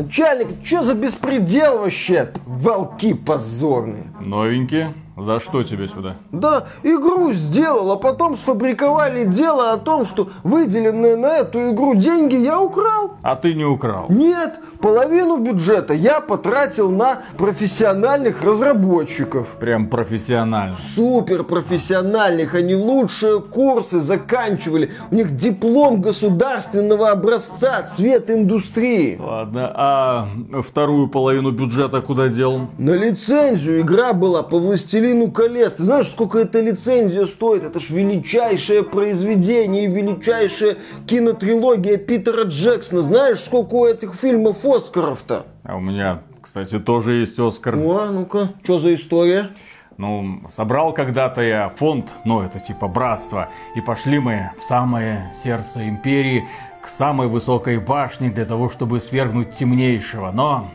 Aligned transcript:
Начальник, 0.00 0.64
что 0.64 0.82
за 0.82 0.94
беспредел 0.94 1.80
вообще? 1.80 2.30
Волки 2.46 3.12
позорные. 3.12 4.04
Новенькие? 4.18 4.94
За 5.24 5.38
что 5.38 5.62
тебе 5.62 5.86
сюда? 5.88 6.16
Да, 6.32 6.66
игру 6.82 7.32
сделал, 7.32 7.92
а 7.92 7.96
потом 7.96 8.36
сфабриковали 8.36 9.24
дело 9.24 9.72
о 9.72 9.76
том, 9.76 10.06
что 10.06 10.28
выделенные 10.44 11.16
на 11.16 11.38
эту 11.38 11.72
игру 11.72 11.94
деньги 11.94 12.36
я 12.36 12.58
украл. 12.58 13.16
А 13.22 13.36
ты 13.36 13.52
не 13.54 13.64
украл? 13.64 14.06
Нет, 14.08 14.58
половину 14.80 15.36
бюджета 15.36 15.92
я 15.92 16.20
потратил 16.20 16.90
на 16.90 17.22
профессиональных 17.36 18.42
разработчиков. 18.42 19.48
Прям 19.60 19.88
профессионально. 19.88 20.76
Супер 20.94 21.44
профессиональных, 21.44 22.54
они 22.54 22.74
лучшие 22.74 23.42
курсы 23.42 24.00
заканчивали. 24.00 24.90
У 25.10 25.14
них 25.14 25.36
диплом 25.36 26.00
государственного 26.00 27.10
образца, 27.10 27.82
цвет 27.82 28.30
индустрии. 28.30 29.18
Ладно, 29.20 29.70
а 29.74 30.28
вторую 30.66 31.08
половину 31.08 31.50
бюджета 31.50 32.00
куда 32.00 32.28
дел? 32.28 32.68
На 32.78 32.92
лицензию 32.92 33.80
игра 33.80 34.14
была 34.14 34.42
по 34.42 34.58
«Властелину 34.58 35.09
колец». 35.32 35.74
Ты 35.74 35.84
знаешь, 35.84 36.08
сколько 36.08 36.38
эта 36.38 36.60
лицензия 36.60 37.26
стоит? 37.26 37.64
Это 37.64 37.80
ж 37.80 37.90
величайшее 37.90 38.82
произведение 38.82 39.86
величайшая 39.86 40.78
кинотрилогия 41.06 41.96
Питера 41.96 42.44
Джексона. 42.44 43.02
Знаешь, 43.02 43.40
сколько 43.40 43.74
у 43.74 43.86
этих 43.86 44.14
фильмов 44.14 44.64
Оскаров-то? 44.64 45.46
А 45.64 45.76
у 45.76 45.80
меня, 45.80 46.22
кстати, 46.40 46.78
тоже 46.78 47.14
есть 47.14 47.38
Оскар. 47.38 47.76
О, 47.76 48.06
ну-ка, 48.06 48.54
что 48.62 48.78
за 48.78 48.94
история? 48.94 49.50
Ну, 49.96 50.40
собрал 50.48 50.94
когда-то 50.94 51.42
я 51.42 51.68
фонд, 51.68 52.06
ну, 52.24 52.40
это 52.40 52.58
типа 52.58 52.88
братство, 52.88 53.50
и 53.74 53.82
пошли 53.82 54.18
мы 54.18 54.50
в 54.58 54.64
самое 54.64 55.30
сердце 55.44 55.86
империи, 55.88 56.48
к 56.80 56.88
самой 56.88 57.28
высокой 57.28 57.78
башне 57.78 58.30
для 58.30 58.46
того, 58.46 58.70
чтобы 58.70 59.00
свергнуть 59.00 59.52
темнейшего. 59.52 60.30
Но 60.32 60.70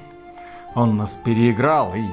он 0.75 0.97
нас 0.97 1.17
переиграл, 1.23 1.95
и 1.95 2.03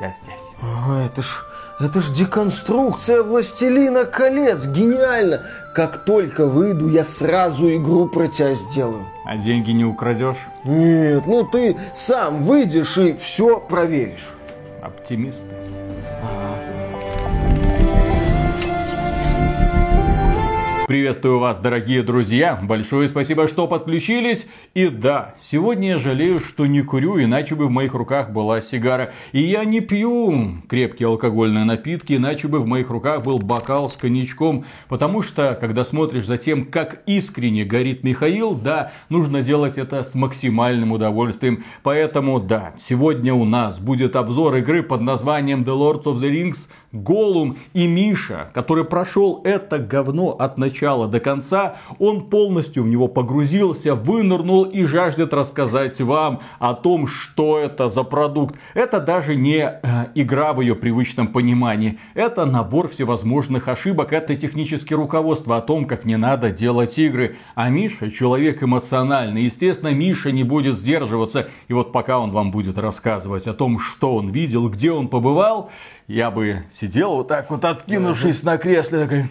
я 0.00 0.10
здесь. 0.10 0.40
О, 0.62 0.94
это 0.94 1.22
ж, 1.22 1.44
это 1.80 2.00
ж 2.00 2.10
деконструкция 2.12 3.22
Властелина 3.22 4.04
колец. 4.04 4.66
Гениально. 4.66 5.42
Как 5.74 6.04
только 6.04 6.46
выйду, 6.46 6.88
я 6.88 7.04
сразу 7.04 7.74
игру 7.76 8.08
про 8.08 8.26
тебя 8.26 8.54
сделаю. 8.54 9.06
А 9.24 9.36
деньги 9.36 9.70
не 9.70 9.84
украдешь? 9.84 10.38
Нет, 10.64 11.26
ну 11.26 11.44
ты 11.44 11.76
сам 11.94 12.44
выйдешь 12.44 12.96
и 12.98 13.14
все 13.14 13.58
проверишь. 13.58 14.26
Оптимисты. 14.82 15.46
Приветствую 20.96 21.40
вас, 21.40 21.58
дорогие 21.58 22.02
друзья. 22.02 22.58
Большое 22.62 23.06
спасибо, 23.10 23.48
что 23.48 23.66
подключились. 23.66 24.46
И 24.72 24.88
да, 24.88 25.34
сегодня 25.38 25.90
я 25.90 25.98
жалею, 25.98 26.40
что 26.40 26.64
не 26.64 26.80
курю, 26.80 27.22
иначе 27.22 27.54
бы 27.54 27.66
в 27.66 27.70
моих 27.70 27.92
руках 27.92 28.30
была 28.30 28.62
сигара. 28.62 29.12
И 29.32 29.42
я 29.42 29.66
не 29.66 29.80
пью 29.80 30.62
крепкие 30.66 31.08
алкогольные 31.08 31.64
напитки, 31.66 32.14
иначе 32.14 32.48
бы 32.48 32.60
в 32.60 32.66
моих 32.66 32.88
руках 32.88 33.22
был 33.24 33.38
бокал 33.38 33.90
с 33.90 33.92
коньячком. 33.92 34.64
Потому 34.88 35.20
что, 35.20 35.54
когда 35.60 35.84
смотришь 35.84 36.24
за 36.24 36.38
тем, 36.38 36.64
как 36.64 37.02
искренне 37.04 37.66
горит 37.66 38.02
Михаил, 38.02 38.54
да, 38.54 38.92
нужно 39.10 39.42
делать 39.42 39.76
это 39.76 40.02
с 40.02 40.14
максимальным 40.14 40.92
удовольствием. 40.92 41.62
Поэтому, 41.82 42.40
да, 42.40 42.72
сегодня 42.88 43.34
у 43.34 43.44
нас 43.44 43.78
будет 43.78 44.16
обзор 44.16 44.56
игры 44.56 44.82
под 44.82 45.02
названием 45.02 45.62
The 45.62 45.76
Lords 45.76 46.04
of 46.04 46.14
the 46.14 46.30
Rings 46.30 46.70
Голум 46.92 47.58
и 47.74 47.86
Миша, 47.86 48.50
который 48.54 48.84
прошел 48.84 49.40
это 49.44 49.78
говно 49.78 50.30
от 50.30 50.58
начала 50.58 51.08
до 51.08 51.20
конца, 51.20 51.76
он 51.98 52.28
полностью 52.30 52.84
в 52.84 52.88
него 52.88 53.08
погрузился, 53.08 53.94
вынырнул 53.94 54.64
и 54.64 54.84
жаждет 54.84 55.34
рассказать 55.34 56.00
вам 56.00 56.40
о 56.58 56.74
том, 56.74 57.06
что 57.06 57.58
это 57.58 57.88
за 57.88 58.02
продукт. 58.02 58.56
Это 58.74 59.00
даже 59.00 59.36
не 59.36 59.58
э, 59.58 59.78
игра 60.14 60.52
в 60.52 60.60
ее 60.60 60.74
привычном 60.74 61.28
понимании. 61.28 61.98
Это 62.14 62.44
набор 62.44 62.88
всевозможных 62.88 63.68
ошибок, 63.68 64.12
это 64.12 64.36
техническое 64.36 64.94
руководство 64.94 65.56
о 65.56 65.60
том, 65.60 65.86
как 65.86 66.04
не 66.04 66.16
надо 66.16 66.50
делать 66.50 66.98
игры. 66.98 67.36
А 67.54 67.68
Миша 67.68 68.10
человек 68.10 68.62
эмоциональный. 68.62 69.42
Естественно, 69.42 69.92
Миша 69.92 70.32
не 70.32 70.44
будет 70.44 70.78
сдерживаться. 70.78 71.48
И 71.68 71.72
вот 71.72 71.92
пока 71.92 72.18
он 72.18 72.30
вам 72.30 72.50
будет 72.50 72.78
рассказывать 72.78 73.46
о 73.46 73.54
том, 73.54 73.78
что 73.78 74.14
он 74.14 74.30
видел, 74.30 74.68
где 74.68 74.92
он 74.92 75.08
побывал, 75.08 75.70
я 76.08 76.30
бы 76.30 76.64
сидел 76.72 77.16
вот 77.16 77.28
так 77.28 77.50
вот, 77.50 77.64
откинувшись 77.64 78.42
на 78.42 78.58
кресле, 78.58 79.04
такой... 79.04 79.30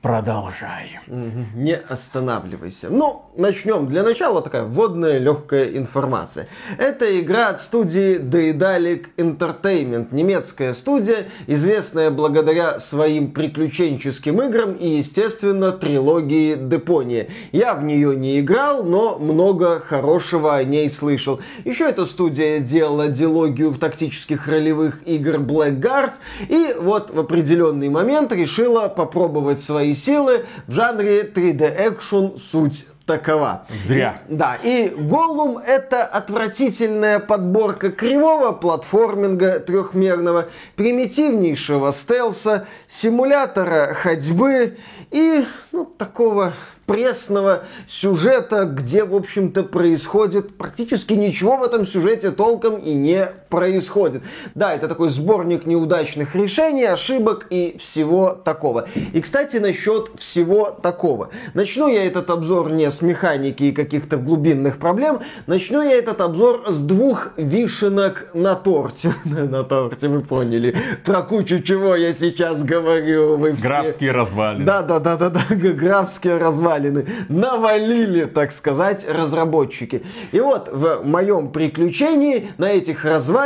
Продолжай. 0.00 1.00
Не 1.08 1.74
останавливайся. 1.74 2.86
Ну, 2.88 3.22
начнем. 3.36 3.88
Для 3.88 4.04
начала 4.04 4.42
такая 4.42 4.62
вводная 4.62 5.18
легкая 5.18 5.76
информация. 5.76 6.46
Это 6.78 7.18
игра 7.20 7.48
от 7.48 7.60
студии 7.60 8.16
Daedalic 8.16 9.06
Entertainment. 9.16 10.10
Немецкая 10.12 10.72
студия, 10.72 11.26
известная 11.48 12.12
благодаря 12.12 12.78
своим 12.78 13.32
приключенческим 13.32 14.40
играм 14.40 14.74
и, 14.74 14.86
естественно, 14.86 15.72
трилогии 15.72 16.54
Депония. 16.54 17.26
Я 17.50 17.74
в 17.74 17.82
нее 17.82 18.14
не 18.14 18.38
играл, 18.38 18.84
но 18.84 19.18
много 19.18 19.80
хорошего 19.80 20.54
о 20.54 20.62
ней 20.62 20.88
слышал. 20.90 21.40
Еще 21.64 21.88
эта 21.88 22.06
студия 22.06 22.60
делала 22.60 23.08
дилогию 23.08 23.74
тактических 23.74 24.46
ролевых 24.46 25.02
игр 25.08 25.40
Black 25.40 25.80
Guards. 25.80 26.14
И 26.48 26.76
вот 26.78 27.10
в 27.10 27.18
определенный 27.18 27.88
момент 27.88 28.30
решила 28.30 28.86
попробовать 28.86 29.60
свои 29.60 29.87
свои 29.88 29.94
силы 29.94 30.46
в 30.66 30.72
жанре 30.72 31.22
3D 31.22 31.88
экшен 31.88 32.38
суть 32.38 32.86
такова. 33.06 33.66
Зря. 33.86 34.20
Да, 34.28 34.56
и 34.62 34.88
Голум 34.88 35.58
это 35.58 36.02
отвратительная 36.02 37.20
подборка 37.20 37.90
кривого 37.90 38.52
платформинга 38.52 39.60
трехмерного, 39.60 40.48
примитивнейшего 40.76 41.92
стелса, 41.92 42.66
симулятора 42.88 43.94
ходьбы 43.94 44.76
и 45.10 45.46
ну, 45.72 45.86
такого 45.86 46.52
пресного 46.84 47.64
сюжета, 47.86 48.64
где, 48.64 49.04
в 49.04 49.14
общем-то, 49.14 49.62
происходит 49.62 50.56
практически 50.56 51.12
ничего 51.12 51.58
в 51.58 51.62
этом 51.62 51.86
сюжете 51.86 52.30
толком 52.30 52.76
и 52.76 52.94
не 52.94 53.26
происходит. 53.48 54.22
Да, 54.54 54.74
это 54.74 54.88
такой 54.88 55.08
сборник 55.08 55.66
неудачных 55.66 56.34
решений, 56.34 56.84
ошибок 56.84 57.46
и 57.50 57.76
всего 57.78 58.30
такого. 58.30 58.88
И, 59.12 59.20
кстати, 59.20 59.56
насчет 59.56 60.10
всего 60.18 60.70
такого. 60.70 61.30
Начну 61.54 61.88
я 61.88 62.06
этот 62.06 62.30
обзор 62.30 62.70
не 62.70 62.90
с 62.90 63.02
механики 63.02 63.64
и 63.64 63.72
каких-то 63.72 64.16
глубинных 64.16 64.78
проблем, 64.78 65.20
начну 65.46 65.82
я 65.82 65.92
этот 65.96 66.20
обзор 66.20 66.64
с 66.68 66.80
двух 66.80 67.28
вишенок 67.36 68.30
на 68.34 68.54
торте. 68.54 69.14
на 69.24 69.64
торте, 69.64 70.08
вы 70.08 70.20
поняли. 70.20 70.76
Про 71.04 71.22
кучу 71.22 71.62
чего 71.62 71.96
я 71.96 72.12
сейчас 72.12 72.62
говорю. 72.62 73.36
Вы 73.36 73.54
все... 73.54 73.68
Графские 73.68 74.12
развалины. 74.12 74.64
Да, 74.64 74.82
да, 74.82 74.98
да, 74.98 75.16
да, 75.16 75.30
да, 75.30 75.42
графские 75.50 76.38
развалины 76.38 77.06
навалили, 77.28 78.24
так 78.24 78.52
сказать, 78.52 79.06
разработчики. 79.08 80.02
И 80.32 80.40
вот 80.40 80.68
в 80.70 81.02
моем 81.04 81.50
приключении 81.50 82.50
на 82.58 82.70
этих 82.70 83.04
развалинах 83.04 83.37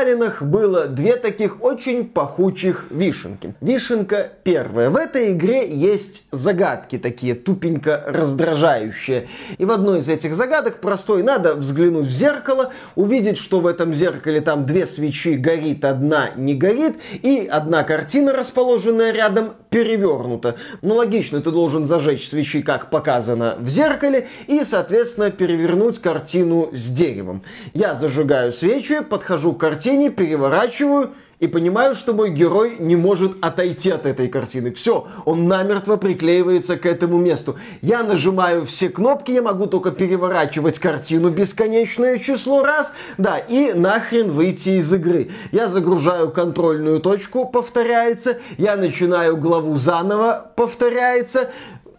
было 0.43 0.87
две 0.87 1.17
таких 1.17 1.63
очень 1.63 2.09
пахучих 2.09 2.87
вишенки. 2.91 3.55
Вишенка 3.61 4.31
первая. 4.43 4.91
В 4.91 4.97
этой 4.97 5.33
игре 5.33 5.69
есть 5.71 6.27
загадки 6.33 6.99
такие 6.99 7.35
тупенько 7.35 8.03
раздражающие. 8.07 9.29
И 9.59 9.65
в 9.65 9.71
одной 9.71 9.99
из 9.99 10.09
этих 10.09 10.35
загадок 10.35 10.81
простой 10.81 11.23
надо 11.23 11.55
взглянуть 11.55 12.07
в 12.07 12.11
зеркало, 12.11 12.73
увидеть, 12.95 13.39
что 13.39 13.61
в 13.61 13.67
этом 13.67 13.95
зеркале 13.95 14.41
там 14.41 14.67
две 14.67 14.87
свечи 14.87 15.35
горит, 15.35 15.85
одна 15.85 16.31
не 16.37 16.55
горит, 16.55 16.97
и 17.23 17.49
одна 17.51 17.85
картина, 17.85 18.33
расположенная 18.33 19.13
рядом, 19.13 19.55
перевернута. 19.73 20.57
Ну, 20.83 20.95
логично, 20.95 21.41
ты 21.41 21.51
должен 21.51 21.87
зажечь 21.87 22.29
свечи, 22.29 22.63
как 22.63 22.91
показано 22.91 23.57
в 23.59 23.69
зеркале, 23.69 24.29
и, 24.47 24.63
соответственно, 24.65 25.31
перевернуть 25.31 25.99
картину 25.99 26.71
с 26.73 26.89
деревом. 26.89 27.43
Я 27.73 27.95
зажигаю 27.95 28.53
свечи, 28.53 29.01
подхожу 29.01 29.55
к 29.55 29.61
картине, 29.61 30.11
переворачиваю, 30.11 31.15
и 31.43 31.49
понимаю, 31.49 31.97
что 31.97 32.13
мой 32.13 32.31
герой 32.31 32.77
не 32.79 32.95
может 32.95 33.45
отойти 33.45 33.91
от 33.91 34.07
этой 34.07 34.29
картины. 34.29 34.73
Все, 34.73 35.09
он 35.25 35.49
намертво 35.49 35.97
приклеивается 35.97 36.77
к 36.77 36.87
этому 36.87 37.19
месту. 37.19 37.57
Я 37.81 38.05
нажимаю 38.05 38.65
все 38.65 38.89
кнопки, 38.89 39.33
я 39.33 39.43
могу 39.43 39.67
только 39.67 39.91
переворачивать 39.91 40.79
картину 40.79 41.31
бесконечное 41.31 42.21
число 42.21 42.63
раз, 42.63 42.93
да, 43.19 43.39
и 43.39 43.73
нахрен 43.73 44.31
выйти 44.31 44.79
из 44.79 44.95
игры. 44.95 45.33
Я 45.51 45.67
загружаю 45.67 46.31
контрольную 46.31 47.01
точку, 47.01 47.45
повторяется, 47.45 48.39
я 48.57 48.77
начинаю 48.77 49.37
главу 49.37 49.75
заново, 49.75 50.53
повторяется, 50.55 51.51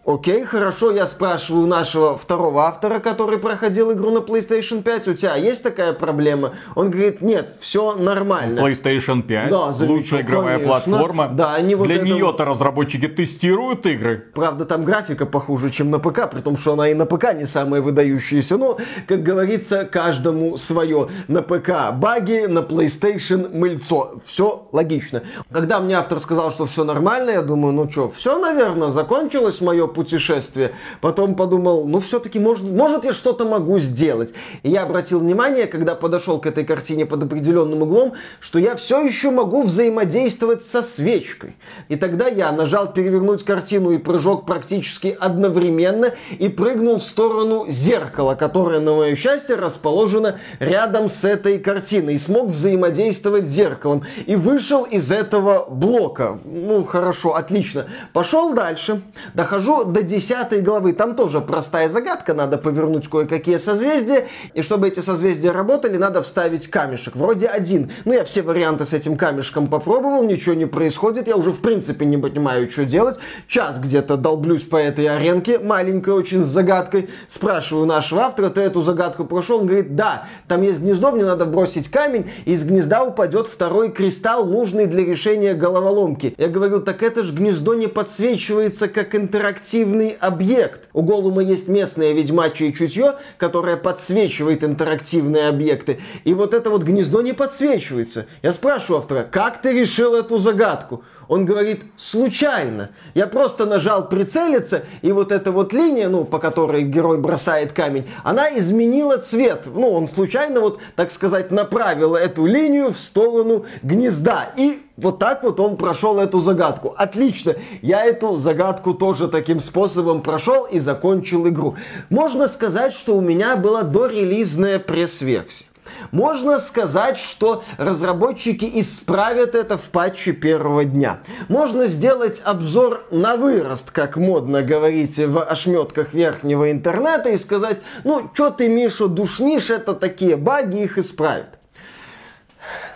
Окей, 0.06 0.44
хорошо, 0.44 0.92
я 0.92 1.06
спрашиваю 1.06 1.66
нашего 1.66 2.18
второго 2.18 2.64
автора, 2.64 2.98
который 2.98 3.38
проходил 3.38 3.90
игру 3.92 4.10
на 4.10 4.18
PlayStation 4.18 4.82
5, 4.82 5.08
у 5.08 5.14
тебя 5.14 5.34
есть 5.36 5.62
такая 5.62 5.94
проблема? 5.94 6.52
Он 6.74 6.90
говорит, 6.90 7.22
нет, 7.22 7.54
все 7.60 7.94
нормально. 7.94 8.60
PlayStation 8.60 9.22
5, 9.22 9.50
да, 9.50 9.66
лучшая 9.86 10.20
игровая 10.20 10.58
конечно. 10.58 10.84
платформа. 10.84 11.28
Да, 11.28 11.54
они 11.54 11.74
вот 11.74 11.86
Для 11.86 11.96
это... 11.96 12.04
нее-то 12.04 12.44
разработчики 12.44 13.08
тестируют 13.08 13.86
игры. 13.86 14.26
Правда, 14.34 14.66
там 14.66 14.84
графика 14.84 15.24
похуже, 15.24 15.70
чем 15.70 15.90
на 15.90 15.98
ПК, 15.98 16.30
при 16.30 16.42
том, 16.42 16.58
что 16.58 16.74
она 16.74 16.88
и 16.88 16.94
на 16.94 17.06
ПК 17.06 17.32
не 17.32 17.46
самая 17.46 17.80
выдающаяся. 17.80 18.58
Но, 18.58 18.76
как 19.08 19.22
говорится, 19.22 19.86
каждому 19.86 20.58
свое. 20.58 21.08
На 21.28 21.40
ПК 21.40 21.94
баги, 21.94 22.44
на 22.44 22.58
PlayStation 22.58 23.56
мыльцо. 23.56 24.16
Все 24.26 24.68
логично. 24.70 25.22
Когда 25.50 25.80
мне 25.80 25.94
автор 25.94 26.20
сказал, 26.20 26.50
что 26.50 26.66
все 26.66 26.84
нормально, 26.84 27.30
я 27.30 27.42
думаю, 27.42 27.72
ну 27.72 27.90
что, 27.90 28.10
все, 28.10 28.38
наверное, 28.38 28.90
закончилось 28.90 29.62
мое 29.62 29.93
путешествие. 29.94 30.72
Потом 31.00 31.34
подумал, 31.34 31.86
ну 31.86 32.00
все-таки 32.00 32.38
может, 32.38 32.64
может 32.70 33.04
я 33.04 33.12
что-то 33.12 33.44
могу 33.44 33.78
сделать. 33.78 34.34
И 34.62 34.70
я 34.70 34.82
обратил 34.82 35.20
внимание, 35.20 35.66
когда 35.66 35.94
подошел 35.94 36.38
к 36.40 36.46
этой 36.46 36.64
картине 36.64 37.06
под 37.06 37.22
определенным 37.22 37.82
углом, 37.82 38.12
что 38.40 38.58
я 38.58 38.76
все 38.76 39.00
еще 39.00 39.30
могу 39.30 39.62
взаимодействовать 39.62 40.64
со 40.64 40.82
свечкой. 40.82 41.56
И 41.88 41.96
тогда 41.96 42.26
я 42.26 42.52
нажал 42.52 42.92
перевернуть 42.92 43.44
картину 43.44 43.92
и 43.92 43.98
прыжок 43.98 44.44
практически 44.44 45.16
одновременно 45.18 46.12
и 46.38 46.48
прыгнул 46.48 46.96
в 46.96 47.02
сторону 47.02 47.66
зеркала, 47.68 48.34
которое, 48.34 48.80
на 48.80 48.94
мое 48.94 49.14
счастье, 49.14 49.56
расположено 49.56 50.38
рядом 50.58 51.08
с 51.08 51.24
этой 51.24 51.58
картиной. 51.58 52.14
И 52.14 52.18
смог 52.18 52.48
взаимодействовать 52.48 53.46
с 53.46 53.50
зеркалом. 53.50 54.02
И 54.26 54.36
вышел 54.36 54.84
из 54.84 55.10
этого 55.12 55.66
блока. 55.68 56.38
Ну, 56.44 56.84
хорошо, 56.84 57.34
отлично. 57.34 57.86
Пошел 58.12 58.54
дальше. 58.54 59.02
Дохожу 59.34 59.83
до 59.92 60.02
10 60.02 60.62
главы. 60.62 60.92
Там 60.92 61.14
тоже 61.14 61.40
простая 61.40 61.88
загадка, 61.88 62.34
надо 62.34 62.58
повернуть 62.58 63.08
кое-какие 63.08 63.58
созвездия. 63.58 64.28
И 64.54 64.62
чтобы 64.62 64.88
эти 64.88 65.00
созвездия 65.00 65.50
работали, 65.50 65.96
надо 65.96 66.22
вставить 66.22 66.68
камешек. 66.68 67.16
Вроде 67.16 67.46
один. 67.46 67.90
Ну, 68.04 68.12
я 68.12 68.24
все 68.24 68.42
варианты 68.42 68.84
с 68.84 68.92
этим 68.92 69.16
камешком 69.16 69.68
попробовал, 69.68 70.24
ничего 70.24 70.54
не 70.54 70.66
происходит. 70.66 71.28
Я 71.28 71.36
уже 71.36 71.52
в 71.52 71.60
принципе 71.60 72.06
не 72.06 72.16
понимаю, 72.16 72.70
что 72.70 72.84
делать. 72.84 73.18
Час 73.46 73.78
где-то 73.78 74.16
долблюсь 74.16 74.62
по 74.62 74.76
этой 74.76 75.06
аренке, 75.08 75.58
маленькой 75.58 76.14
очень 76.14 76.42
с 76.42 76.46
загадкой. 76.46 77.08
Спрашиваю 77.28 77.86
нашего 77.86 78.22
автора, 78.22 78.50
ты 78.50 78.60
эту 78.60 78.80
загадку 78.80 79.24
прошел? 79.24 79.60
Он 79.60 79.66
говорит, 79.66 79.96
да, 79.96 80.28
там 80.48 80.62
есть 80.62 80.80
гнездо, 80.80 81.12
мне 81.12 81.24
надо 81.24 81.44
бросить 81.44 81.90
камень, 81.90 82.30
и 82.44 82.52
из 82.52 82.64
гнезда 82.64 83.04
упадет 83.04 83.46
второй 83.46 83.90
кристалл, 83.90 84.46
нужный 84.46 84.86
для 84.86 85.04
решения 85.04 85.54
головоломки. 85.54 86.34
Я 86.38 86.48
говорю, 86.48 86.80
так 86.80 87.02
это 87.02 87.22
же 87.22 87.32
гнездо 87.32 87.74
не 87.74 87.86
подсвечивается 87.86 88.88
как 88.88 89.14
интерактив 89.14 89.73
интерактивный 89.74 90.16
объект. 90.20 90.88
У 90.92 91.02
Голума 91.02 91.42
есть 91.42 91.66
местное 91.66 92.12
ведьмачье 92.12 92.72
чутье, 92.72 93.16
которое 93.38 93.76
подсвечивает 93.76 94.62
интерактивные 94.62 95.48
объекты. 95.48 95.98
И 96.22 96.32
вот 96.32 96.54
это 96.54 96.70
вот 96.70 96.84
гнездо 96.84 97.22
не 97.22 97.32
подсвечивается. 97.32 98.26
Я 98.42 98.52
спрашиваю 98.52 98.98
автора, 98.98 99.26
как 99.28 99.60
ты 99.62 99.72
решил 99.72 100.14
эту 100.14 100.38
загадку? 100.38 101.02
Он 101.28 101.44
говорит, 101.44 101.82
случайно. 101.96 102.90
Я 103.14 103.26
просто 103.26 103.66
нажал 103.66 104.08
прицелиться, 104.08 104.84
и 105.02 105.12
вот 105.12 105.32
эта 105.32 105.52
вот 105.52 105.72
линия, 105.72 106.08
ну, 106.08 106.24
по 106.24 106.38
которой 106.38 106.82
герой 106.82 107.18
бросает 107.18 107.72
камень, 107.72 108.08
она 108.22 108.48
изменила 108.58 109.18
цвет. 109.18 109.62
Ну, 109.66 109.90
он 109.90 110.08
случайно, 110.08 110.60
вот, 110.60 110.80
так 110.96 111.10
сказать, 111.10 111.50
направил 111.50 112.14
эту 112.14 112.46
линию 112.46 112.92
в 112.92 112.98
сторону 112.98 113.64
гнезда. 113.82 114.50
И 114.56 114.82
вот 114.96 115.18
так 115.18 115.42
вот 115.42 115.58
он 115.60 115.76
прошел 115.76 116.18
эту 116.18 116.40
загадку. 116.40 116.94
Отлично. 116.96 117.54
Я 117.82 118.04
эту 118.04 118.36
загадку 118.36 118.94
тоже 118.94 119.28
таким 119.28 119.60
способом 119.60 120.22
прошел 120.22 120.64
и 120.64 120.78
закончил 120.78 121.48
игру. 121.48 121.76
Можно 122.10 122.48
сказать, 122.48 122.92
что 122.92 123.16
у 123.16 123.20
меня 123.20 123.56
была 123.56 123.82
дорелизная 123.82 124.78
пресс-версия. 124.78 125.66
Можно 126.10 126.58
сказать, 126.58 127.18
что 127.18 127.64
разработчики 127.76 128.70
исправят 128.80 129.54
это 129.54 129.76
в 129.76 129.84
патче 129.90 130.32
первого 130.32 130.84
дня. 130.84 131.18
Можно 131.48 131.86
сделать 131.86 132.40
обзор 132.44 133.06
на 133.10 133.36
вырост, 133.36 133.90
как 133.90 134.16
модно 134.16 134.62
говорить 134.62 135.16
в 135.18 135.42
ошметках 135.42 136.14
верхнего 136.14 136.70
интернета, 136.70 137.30
и 137.30 137.38
сказать, 137.38 137.80
ну, 138.04 138.30
что 138.32 138.50
ты, 138.50 138.68
Миша, 138.68 139.08
душнишь, 139.08 139.70
это 139.70 139.94
такие 139.94 140.36
баги, 140.36 140.84
их 140.84 140.98
исправят. 140.98 141.58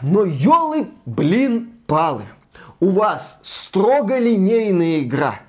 Но 0.01 0.25
елы, 0.25 0.89
блин, 1.05 1.73
палы. 1.87 2.25
У 2.81 2.91
вас 2.91 3.41
строго 3.43 4.19
линейная 4.19 5.01
игра– 5.01 5.41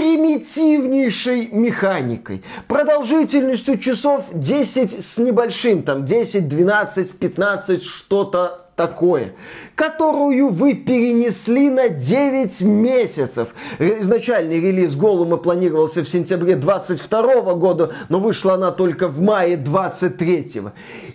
примитивнейшей 0.00 1.48
механикой, 1.52 2.42
продолжительностью 2.66 3.76
часов 3.76 4.24
10 4.32 5.04
с 5.04 5.18
небольшим, 5.18 5.82
там 5.82 6.06
10, 6.06 6.48
12, 6.48 7.18
15, 7.18 7.84
что-то 7.84 8.59
такое, 8.80 9.34
которую 9.74 10.48
вы 10.48 10.72
перенесли 10.72 11.68
на 11.68 11.90
9 11.90 12.62
месяцев. 12.62 13.48
Изначальный 13.78 14.58
релиз 14.58 14.96
Голума 14.96 15.36
планировался 15.36 16.02
в 16.02 16.08
сентябре 16.08 16.56
22 16.56 17.54
года, 17.56 17.92
но 18.08 18.20
вышла 18.20 18.54
она 18.54 18.70
только 18.70 19.08
в 19.08 19.20
мае 19.20 19.58
23. 19.58 20.62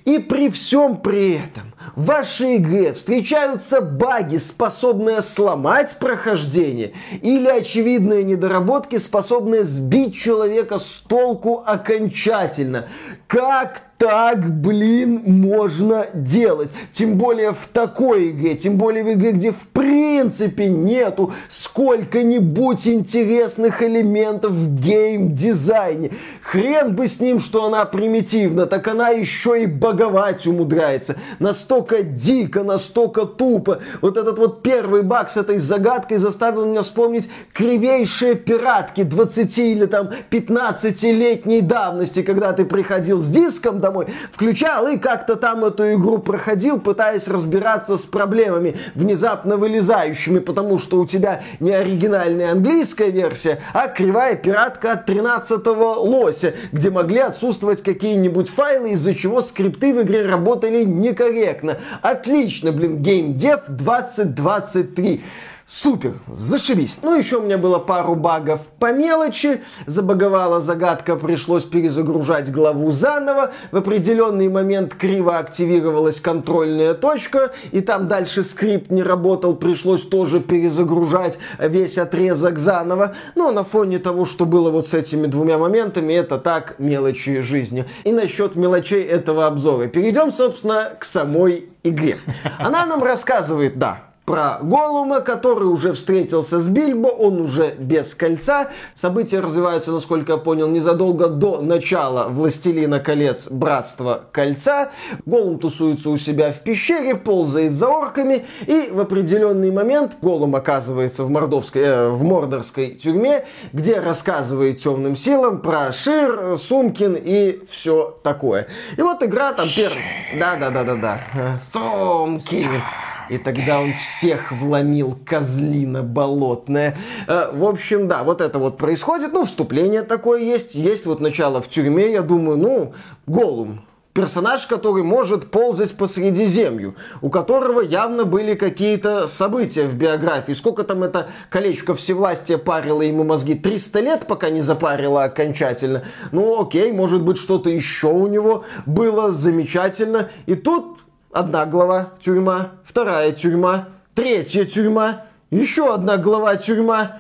И 0.06 0.20
при 0.20 0.52
всем 0.52 0.98
при 0.98 1.38
этом 1.38 1.74
в 1.96 2.06
вашей 2.06 2.58
игре 2.58 2.94
встречаются 2.94 3.82
баги, 3.82 4.38
способные 4.38 5.24
сломать 5.24 5.98
прохождение, 6.00 6.94
или 7.24 7.48
очевидные 7.48 8.24
недоработки, 8.24 9.00
способные 9.00 9.64
сбить 9.64 10.16
человека 10.16 10.78
с 10.78 11.04
толку 11.08 11.64
окончательно. 11.66 12.90
Как 13.26 13.82
так, 13.98 14.62
блин, 14.62 15.22
можно 15.26 16.08
делать. 16.14 16.70
Тем 16.92 17.18
более 17.18 17.54
в 17.54 17.68
такой 17.68 18.32
игре, 18.32 18.56
тем 18.56 18.78
более 18.78 19.04
в 19.04 19.14
игре, 19.14 19.32
где 19.32 19.52
в 19.52 19.68
принципе 19.72 20.68
нету 20.68 21.34
сколько-нибудь 21.50 22.88
интересных 22.88 23.82
элементов 23.82 24.52
в 24.52 24.80
гейм-дизайне. 24.80 26.12
Хрен 26.42 26.94
бы 26.94 27.08
с 27.08 27.22
ним, 27.22 27.40
что 27.40 27.66
она 27.66 27.86
примитивна, 27.86 28.66
так 28.66 28.88
она 28.88 29.10
еще 29.10 29.64
и 29.64 29.66
боговать 29.66 30.46
умудряется. 30.46 31.16
Настолько 31.40 32.04
дико, 32.04 32.64
настолько 32.64 33.26
тупо. 33.26 33.80
Вот 34.02 34.18
этот 34.18 34.38
вот 34.38 34.62
первый 34.62 35.04
баг 35.04 35.30
с 35.30 35.38
этой 35.38 35.58
загадкой 35.58 36.18
заставил 36.18 36.66
меня 36.66 36.82
вспомнить 36.82 37.30
кривейшие 37.54 38.36
пиратки 38.36 39.04
20 39.04 39.58
или 39.60 39.86
там 39.86 40.10
15-летней 40.30 41.62
давности, 41.62 42.24
когда 42.24 42.52
ты 42.52 42.66
приходил 42.66 43.22
с 43.22 43.28
диском 43.28 43.80
домой, 43.86 44.08
включал 44.32 44.88
и 44.88 44.98
как-то 44.98 45.36
там 45.36 45.64
эту 45.64 45.94
игру 45.94 46.18
проходил, 46.18 46.80
пытаясь 46.80 47.28
разбираться 47.28 47.98
с 47.98 48.02
проблемами, 48.02 48.78
внезапно 48.96 49.58
вылезающими, 49.58 50.40
потому 50.40 50.80
что 50.80 51.00
у 51.00 51.06
тебя 51.06 51.44
не 51.60 51.72
оригинальная 51.72 52.52
английская 52.52 53.12
версия, 53.12 53.60
а 53.74 53.88
кривая 53.88 54.36
пиратка 54.36 54.94
от 54.94 55.08
13-го 55.08 56.02
лося, 56.02 56.56
где 56.72 56.90
могли 56.90 57.20
отсутствовать 57.20 57.84
какие-нибудь 57.84 58.50
файлы, 58.50 58.92
из-за 58.92 59.14
чего 59.14 59.42
скрипты 59.42 59.94
в 59.94 60.02
игре 60.02 60.26
работали 60.26 60.84
некорректно. 60.84 61.78
Отлично, 62.02 62.72
блин, 62.72 62.98
геймдев 63.04 63.62
2023. 63.68 65.24
Супер, 65.68 66.20
зашибись. 66.32 66.96
Ну, 67.02 67.18
еще 67.18 67.38
у 67.38 67.42
меня 67.42 67.58
было 67.58 67.80
пару 67.80 68.14
багов 68.14 68.62
по 68.78 68.94
мелочи. 68.94 69.62
Забаговала 69.88 70.62
загадка, 70.62 71.16
пришлось 71.16 71.64
перезагружать 71.64 72.52
главу 72.52 72.92
заново. 72.92 73.52
В 73.72 73.78
определенный 73.78 74.48
момент 74.48 74.94
криво 74.94 75.40
активировалась 75.40 76.22
контрольная 76.22 76.94
точка, 76.94 77.52
и 77.72 77.82
там 77.82 78.08
дальше 78.08 78.44
скрипт 78.44 78.92
не 78.92 79.02
работал, 79.02 79.56
пришлось 79.56 80.04
тоже 80.04 80.40
перезагружать 80.40 81.40
весь 81.58 81.98
отрезок 81.98 82.60
заново. 82.60 83.16
Но 83.34 83.52
на 83.52 83.64
фоне 83.64 83.98
того, 83.98 84.26
что 84.26 84.46
было 84.46 84.70
вот 84.70 84.86
с 84.86 84.94
этими 84.94 85.26
двумя 85.26 85.58
моментами, 85.58 86.14
это 86.14 86.38
так 86.38 86.76
мелочи 86.78 87.42
жизни. 87.42 87.86
И 88.04 88.12
насчет 88.12 88.56
мелочей 88.56 89.02
этого 89.02 89.48
обзора. 89.48 89.88
Перейдем, 89.88 90.32
собственно, 90.32 90.92
к 91.00 91.04
самой 91.04 91.70
игре. 91.82 92.20
Она 92.60 92.86
нам 92.86 93.04
рассказывает, 93.04 93.80
да, 93.80 94.04
про 94.26 94.58
Голума, 94.62 95.22
который 95.22 95.66
уже 95.66 95.94
встретился 95.94 96.60
с 96.60 96.68
Бильбо, 96.68 97.08
он 97.08 97.42
уже 97.42 97.76
без 97.78 98.16
кольца. 98.16 98.70
События 98.96 99.40
развиваются, 99.40 99.92
насколько 99.92 100.34
я 100.34 100.38
понял, 100.38 100.68
незадолго 100.68 101.28
до 101.28 101.62
начала 101.62 102.28
«Властелина 102.28 103.00
колец. 103.00 103.48
Братства 103.50 104.26
кольца». 104.32 104.90
Голум 105.26 105.60
тусуется 105.60 106.10
у 106.10 106.18
себя 106.18 106.52
в 106.52 106.62
пещере, 106.62 107.16
ползает 107.16 107.74
за 107.74 107.88
орками, 107.88 108.46
и 108.66 108.90
в 108.92 109.00
определенный 109.00 109.72
момент 109.72 110.18
Голум 110.22 110.56
оказывается 110.56 111.24
в, 111.24 111.30
мордовской, 111.30 111.82
э, 111.84 112.10
в 112.10 112.24
мордорской 112.24 112.96
тюрьме, 112.96 113.46
где 113.74 114.00
рассказывает 114.00 114.80
темным 114.80 115.16
силам 115.16 115.62
про 115.62 115.94
Шир, 115.94 116.58
Сумкин 116.58 117.16
и 117.16 117.64
все 117.70 118.18
такое. 118.24 118.68
И 118.98 119.02
вот 119.02 119.22
игра 119.22 119.54
там 119.54 119.70
первая... 119.74 120.04
Да-да-да-да-да. 120.40 121.60
Сумкин. 121.72 122.82
И 123.30 123.38
тогда 123.38 123.82
он 123.82 123.94
всех 123.94 124.52
вломил, 124.52 125.18
козлина 125.26 126.04
болотная. 126.04 126.98
Э, 127.28 127.52
в 127.52 127.64
общем, 127.66 128.08
да, 128.08 128.24
вот 128.24 128.42
это 128.42 128.60
вот 128.60 128.78
происходит. 128.78 129.34
Ну, 129.34 129.46
вступление 129.46 130.04
такое 130.04 130.42
есть. 130.42 130.76
Есть 130.76 131.06
вот 131.06 131.20
начало 131.20 131.62
в 131.62 131.70
тюрьме, 131.70 132.12
я 132.12 132.22
думаю, 132.22 132.58
ну, 132.58 132.94
Голум 133.28 133.82
персонаж, 134.16 134.66
который 134.66 135.04
может 135.04 135.52
ползать 135.52 135.96
по 135.98 136.08
Средиземью, 136.08 136.96
у 137.22 137.30
которого 137.30 137.82
явно 137.82 138.24
были 138.24 138.56
какие-то 138.56 139.28
события 139.28 139.88
в 139.88 139.96
биографии. 139.96 140.54
Сколько 140.54 140.86
там 140.86 141.04
это 141.04 141.28
колечко 141.50 141.94
всевластия 141.94 142.58
парило 142.58 143.02
ему 143.02 143.26
мозги? 143.26 143.56
300 143.56 144.00
лет, 144.00 144.26
пока 144.26 144.50
не 144.50 144.62
запарило 144.62 145.26
окончательно. 145.26 146.06
Ну, 146.32 146.62
окей, 146.62 146.94
может 146.94 147.24
быть, 147.24 147.38
что-то 147.38 147.70
еще 147.70 148.08
у 148.08 148.28
него 148.28 148.64
было 148.86 149.34
замечательно. 149.34 150.30
И 150.46 150.56
тут 150.56 151.00
одна 151.36 151.66
глава 151.66 152.12
тюрьма, 152.22 152.72
вторая 152.86 153.32
тюрьма, 153.34 153.90
третья 154.14 154.64
тюрьма, 154.64 155.26
еще 155.52 155.94
одна 155.94 156.18
глава 156.18 156.56
тюрьма. 156.56 157.20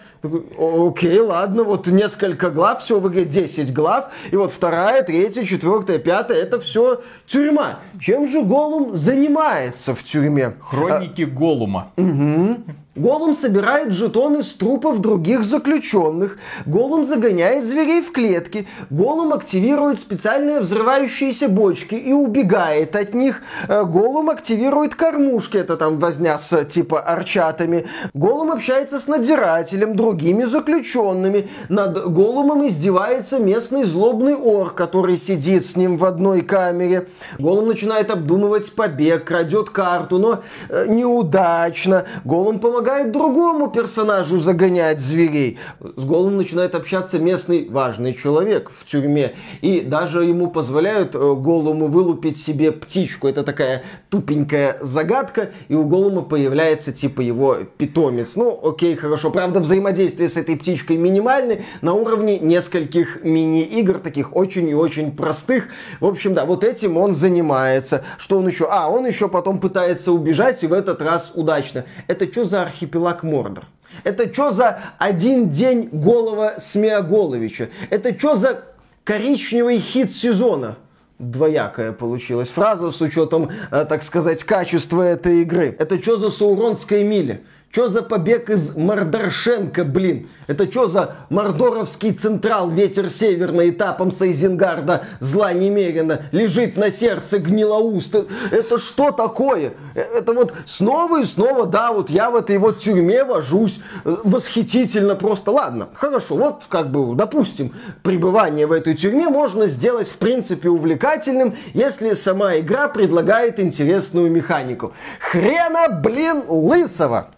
Окей, 0.57 1.19
ладно, 1.19 1.63
вот 1.63 1.85
несколько 1.87 2.49
глав, 2.49 2.81
все 2.81 2.99
в 2.99 3.07
игре 3.09 3.25
10 3.25 3.71
глав, 3.73 4.05
и 4.31 4.35
вот 4.35 4.51
вторая, 4.51 5.03
третья, 5.03 5.43
четвертая, 5.43 5.99
пятая, 5.99 6.39
это 6.39 6.59
все 6.59 7.01
тюрьма. 7.27 7.79
Чем 7.99 8.27
же 8.27 8.41
Голум 8.41 8.95
занимается 8.95 9.93
в 9.93 10.03
тюрьме? 10.03 10.55
Хроники 10.61 11.23
а... 11.23 11.27
Голума. 11.27 11.91
Угу. 11.97 12.57
Голум 12.95 13.35
собирает 13.35 13.91
жетоны 13.91 14.41
с 14.41 14.53
трупов 14.53 14.99
других 14.99 15.43
заключенных. 15.43 16.37
Голум 16.65 17.03
загоняет 17.03 17.65
зверей 17.65 18.01
в 18.01 18.13
клетки. 18.13 18.67
Голум 18.89 19.33
активирует 19.33 19.99
специальные 19.99 20.61
взрывающиеся 20.61 21.49
бочки 21.49 21.95
и 21.95 22.13
убегает 22.13 22.95
от 22.95 23.13
них. 23.13 23.41
Э, 23.67 23.83
Голум 23.83 24.29
активирует 24.29 24.95
кормушки, 24.95 25.57
это 25.57 25.75
там 25.75 25.99
возня 25.99 26.37
с 26.37 26.63
типа 26.63 27.01
арчатами. 27.01 27.85
Голум 28.13 28.51
общается 28.51 28.97
с 28.97 29.07
надзирателем, 29.07 29.97
другими 29.97 30.45
заключенными. 30.45 31.49
Над 31.67 32.01
Голумом 32.13 32.65
издевается 32.65 33.39
местный 33.39 33.83
злобный 33.83 34.35
ор, 34.35 34.73
который 34.73 35.17
сидит 35.17 35.65
с 35.65 35.75
ним 35.75 35.97
в 35.97 36.05
одной 36.05 36.43
камере. 36.43 37.09
Голум 37.39 37.67
начинает 37.67 38.09
обдумывать 38.09 38.73
побег, 38.73 39.25
крадет 39.25 39.69
карту, 39.69 40.17
но 40.17 40.43
э, 40.69 40.85
неудачно. 40.87 42.05
Голум 42.23 42.59
помогает 42.59 42.84
помогает 42.85 43.11
другому 43.11 43.71
персонажу 43.71 44.37
загонять 44.37 44.99
зверей. 44.99 45.57
С 45.95 46.03
Голым 46.03 46.37
начинает 46.37 46.75
общаться 46.75 47.17
местный 47.17 47.67
важный 47.67 48.13
человек 48.13 48.71
в 48.77 48.85
тюрьме. 48.85 49.33
И 49.61 49.81
даже 49.81 50.23
ему 50.23 50.51
позволяют 50.51 51.15
э, 51.15 51.17
Голому 51.17 51.87
вылупить 51.87 52.37
себе 52.37 52.71
птичку. 52.71 53.27
Это 53.27 53.43
такая 53.43 53.81
тупенькая 54.09 54.77
загадка. 54.81 55.49
И 55.67 55.73
у 55.73 55.83
Голума 55.83 56.21
появляется 56.21 56.91
типа 56.91 57.21
его 57.21 57.57
питомец. 57.77 58.35
Ну, 58.35 58.59
окей, 58.63 58.95
хорошо. 58.95 59.31
Правда, 59.31 59.61
взаимодействие 59.61 60.29
с 60.29 60.37
этой 60.37 60.55
птичкой 60.55 60.97
минимальны 60.97 61.65
на 61.81 61.93
уровне 61.93 62.37
нескольких 62.37 63.23
мини-игр, 63.23 63.97
таких 63.97 64.35
очень 64.35 64.69
и 64.69 64.75
очень 64.75 65.11
простых. 65.11 65.69
В 65.99 66.05
общем, 66.05 66.35
да, 66.35 66.45
вот 66.45 66.63
этим 66.63 66.97
он 66.97 67.15
занимается. 67.15 68.03
Что 68.19 68.37
он 68.37 68.47
еще? 68.47 68.67
А, 68.69 68.91
он 68.91 69.07
еще 69.07 69.27
потом 69.27 69.59
пытается 69.59 70.11
убежать, 70.11 70.63
и 70.63 70.67
в 70.67 70.73
этот 70.73 71.01
раз 71.01 71.31
удачно. 71.33 71.85
Это 72.07 72.31
что 72.31 72.45
за 72.45 72.74
архипелаг 72.75 73.23
Мордор. 73.23 73.65
Это 74.03 74.31
что 74.31 74.51
за 74.51 74.79
один 74.97 75.49
день 75.49 75.89
голова 75.91 76.59
Смеоголовича? 76.59 77.69
Это 77.89 78.17
что 78.17 78.35
за 78.35 78.63
коричневый 79.03 79.79
хит 79.79 80.11
сезона? 80.11 80.75
Двоякая 81.17 81.93
получилась 81.93 82.49
фраза 82.49 82.91
с 82.91 82.99
учетом, 82.99 83.49
э, 83.71 83.85
так 83.87 84.03
сказать, 84.03 84.43
качества 84.43 85.01
этой 85.01 85.43
игры. 85.43 85.73
Это 85.79 85.97
что 86.01 86.17
за 86.17 86.29
Сауронская 86.29 87.05
миля? 87.05 87.39
Что 87.75 87.89
за 87.89 88.03
побег 88.03 88.49
из 88.49 88.73
Мордоршенко, 88.77 89.83
блин? 89.83 90.29
Это 90.47 90.71
что 90.71 90.87
за 90.87 91.17
Мордоровский 91.29 92.13
централ, 92.13 92.69
ветер 92.69 93.09
северный, 93.09 93.71
этапом 93.71 94.13
Сайзенгарда, 94.13 95.03
зла 95.19 95.51
немерено, 95.51 96.21
лежит 96.31 96.77
на 96.77 96.89
сердце 96.89 97.37
гнилоуст? 97.37 98.15
Это 98.51 98.77
что 98.77 99.11
такое? 99.11 99.73
Это 99.93 100.31
вот 100.31 100.53
снова 100.65 101.19
и 101.19 101.25
снова, 101.25 101.65
да, 101.65 101.91
вот 101.91 102.09
я 102.09 102.31
в 102.31 102.37
этой 102.37 102.59
вот 102.59 102.79
тюрьме 102.79 103.25
вожусь, 103.25 103.81
восхитительно 104.05 105.15
просто. 105.15 105.51
Ладно, 105.51 105.89
хорошо, 105.95 106.35
вот 106.35 106.63
как 106.69 106.91
бы, 106.91 107.13
допустим, 107.13 107.73
пребывание 108.03 108.67
в 108.67 108.71
этой 108.71 108.95
тюрьме 108.95 109.27
можно 109.27 109.67
сделать 109.67 110.07
в 110.07 110.15
принципе 110.15 110.69
увлекательным, 110.69 111.57
если 111.73 112.13
сама 112.13 112.55
игра 112.55 112.87
предлагает 112.87 113.59
интересную 113.59 114.31
механику. 114.31 114.93
Хрена, 115.19 115.89
блин, 115.89 116.45
лысого! 116.47 117.31